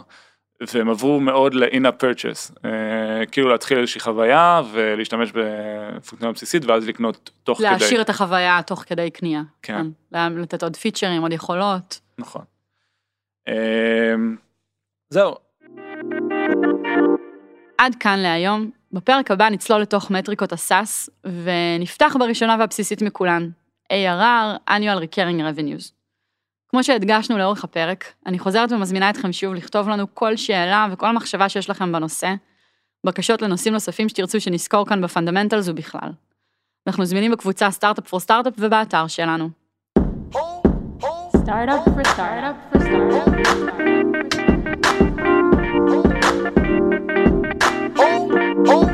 והם 0.74 0.90
עברו 0.90 1.20
מאוד 1.20 1.54
ל-in-up 1.54 2.04
purchase, 2.04 2.56
אה, 2.66 3.26
כאילו 3.26 3.50
להתחיל 3.50 3.78
איזושהי 3.78 4.02
חוויה 4.02 4.62
ולהשתמש 4.72 5.32
בפונקציה 5.32 6.32
בסיסית 6.32 6.66
ואז 6.66 6.88
לקנות 6.88 7.30
תוך 7.44 7.58
כדי. 7.58 7.68
להשאיר 7.68 8.02
את 8.02 8.10
החוויה 8.10 8.62
תוך 8.62 8.84
כדי 8.88 9.12
קנייה. 9.12 9.42
כן. 9.62 9.86
כן. 10.14 10.34
לתת 10.34 10.64
עוד 10.64 10.76
פיצ'רים, 10.76 11.22
עוד 11.22 11.34
יכולות. 11.34 12.00
נכון. 12.18 12.42
זהו. 15.10 15.49
עד 17.78 17.96
כאן 17.96 18.20
להיום. 18.20 18.70
בפרק 18.92 19.32
הבא 19.32 19.50
נצלול 19.50 19.82
לתוך 19.82 20.12
מטריקות 20.12 20.54
ה 20.54 20.63
SaaS, 20.63 21.10
ונפתח 21.44 22.16
בראשונה 22.20 22.56
והבסיסית 22.60 23.02
מכולן, 23.02 23.50
ARR, 23.94 24.70
annual 24.70 25.00
recurring 25.04 25.42
revenues. 25.42 25.92
כמו 26.70 26.84
שהדגשנו 26.84 27.38
לאורך 27.38 27.64
הפרק, 27.64 28.14
אני 28.26 28.40
חוזרת 28.40 28.72
ומזמינה 28.72 29.10
אתכם 29.10 29.32
שוב 29.32 29.54
לכתוב 29.54 29.90
לנו 29.90 30.16
כל 30.16 30.36
שאלה 30.36 30.88
וכל 30.92 31.12
מחשבה 31.12 31.50
שיש 31.50 31.70
לכם 31.70 31.92
בנושא, 31.92 32.34
בקשות 33.06 33.42
לנושאים 33.42 33.74
נוספים 33.74 34.10
שתרצו 34.10 34.42
שנסקור 34.42 34.86
כאן 34.86 35.02
ב 35.02 35.07
Fundamentals 35.07 35.68
ובכלל. 35.68 36.10
אנחנו 36.88 37.06
זמינים 37.06 37.32
בקבוצה 37.32 37.72
Startup 37.72 38.08
for 38.08 38.20
Startup 38.20 38.54
ובאתר 38.58 39.08
שלנו. 39.08 39.50
Startup 41.50 41.84
for 41.96 42.04
startup 42.14 42.58
for 42.70 42.80
startup. 42.86 43.40
Oh. 48.68 48.89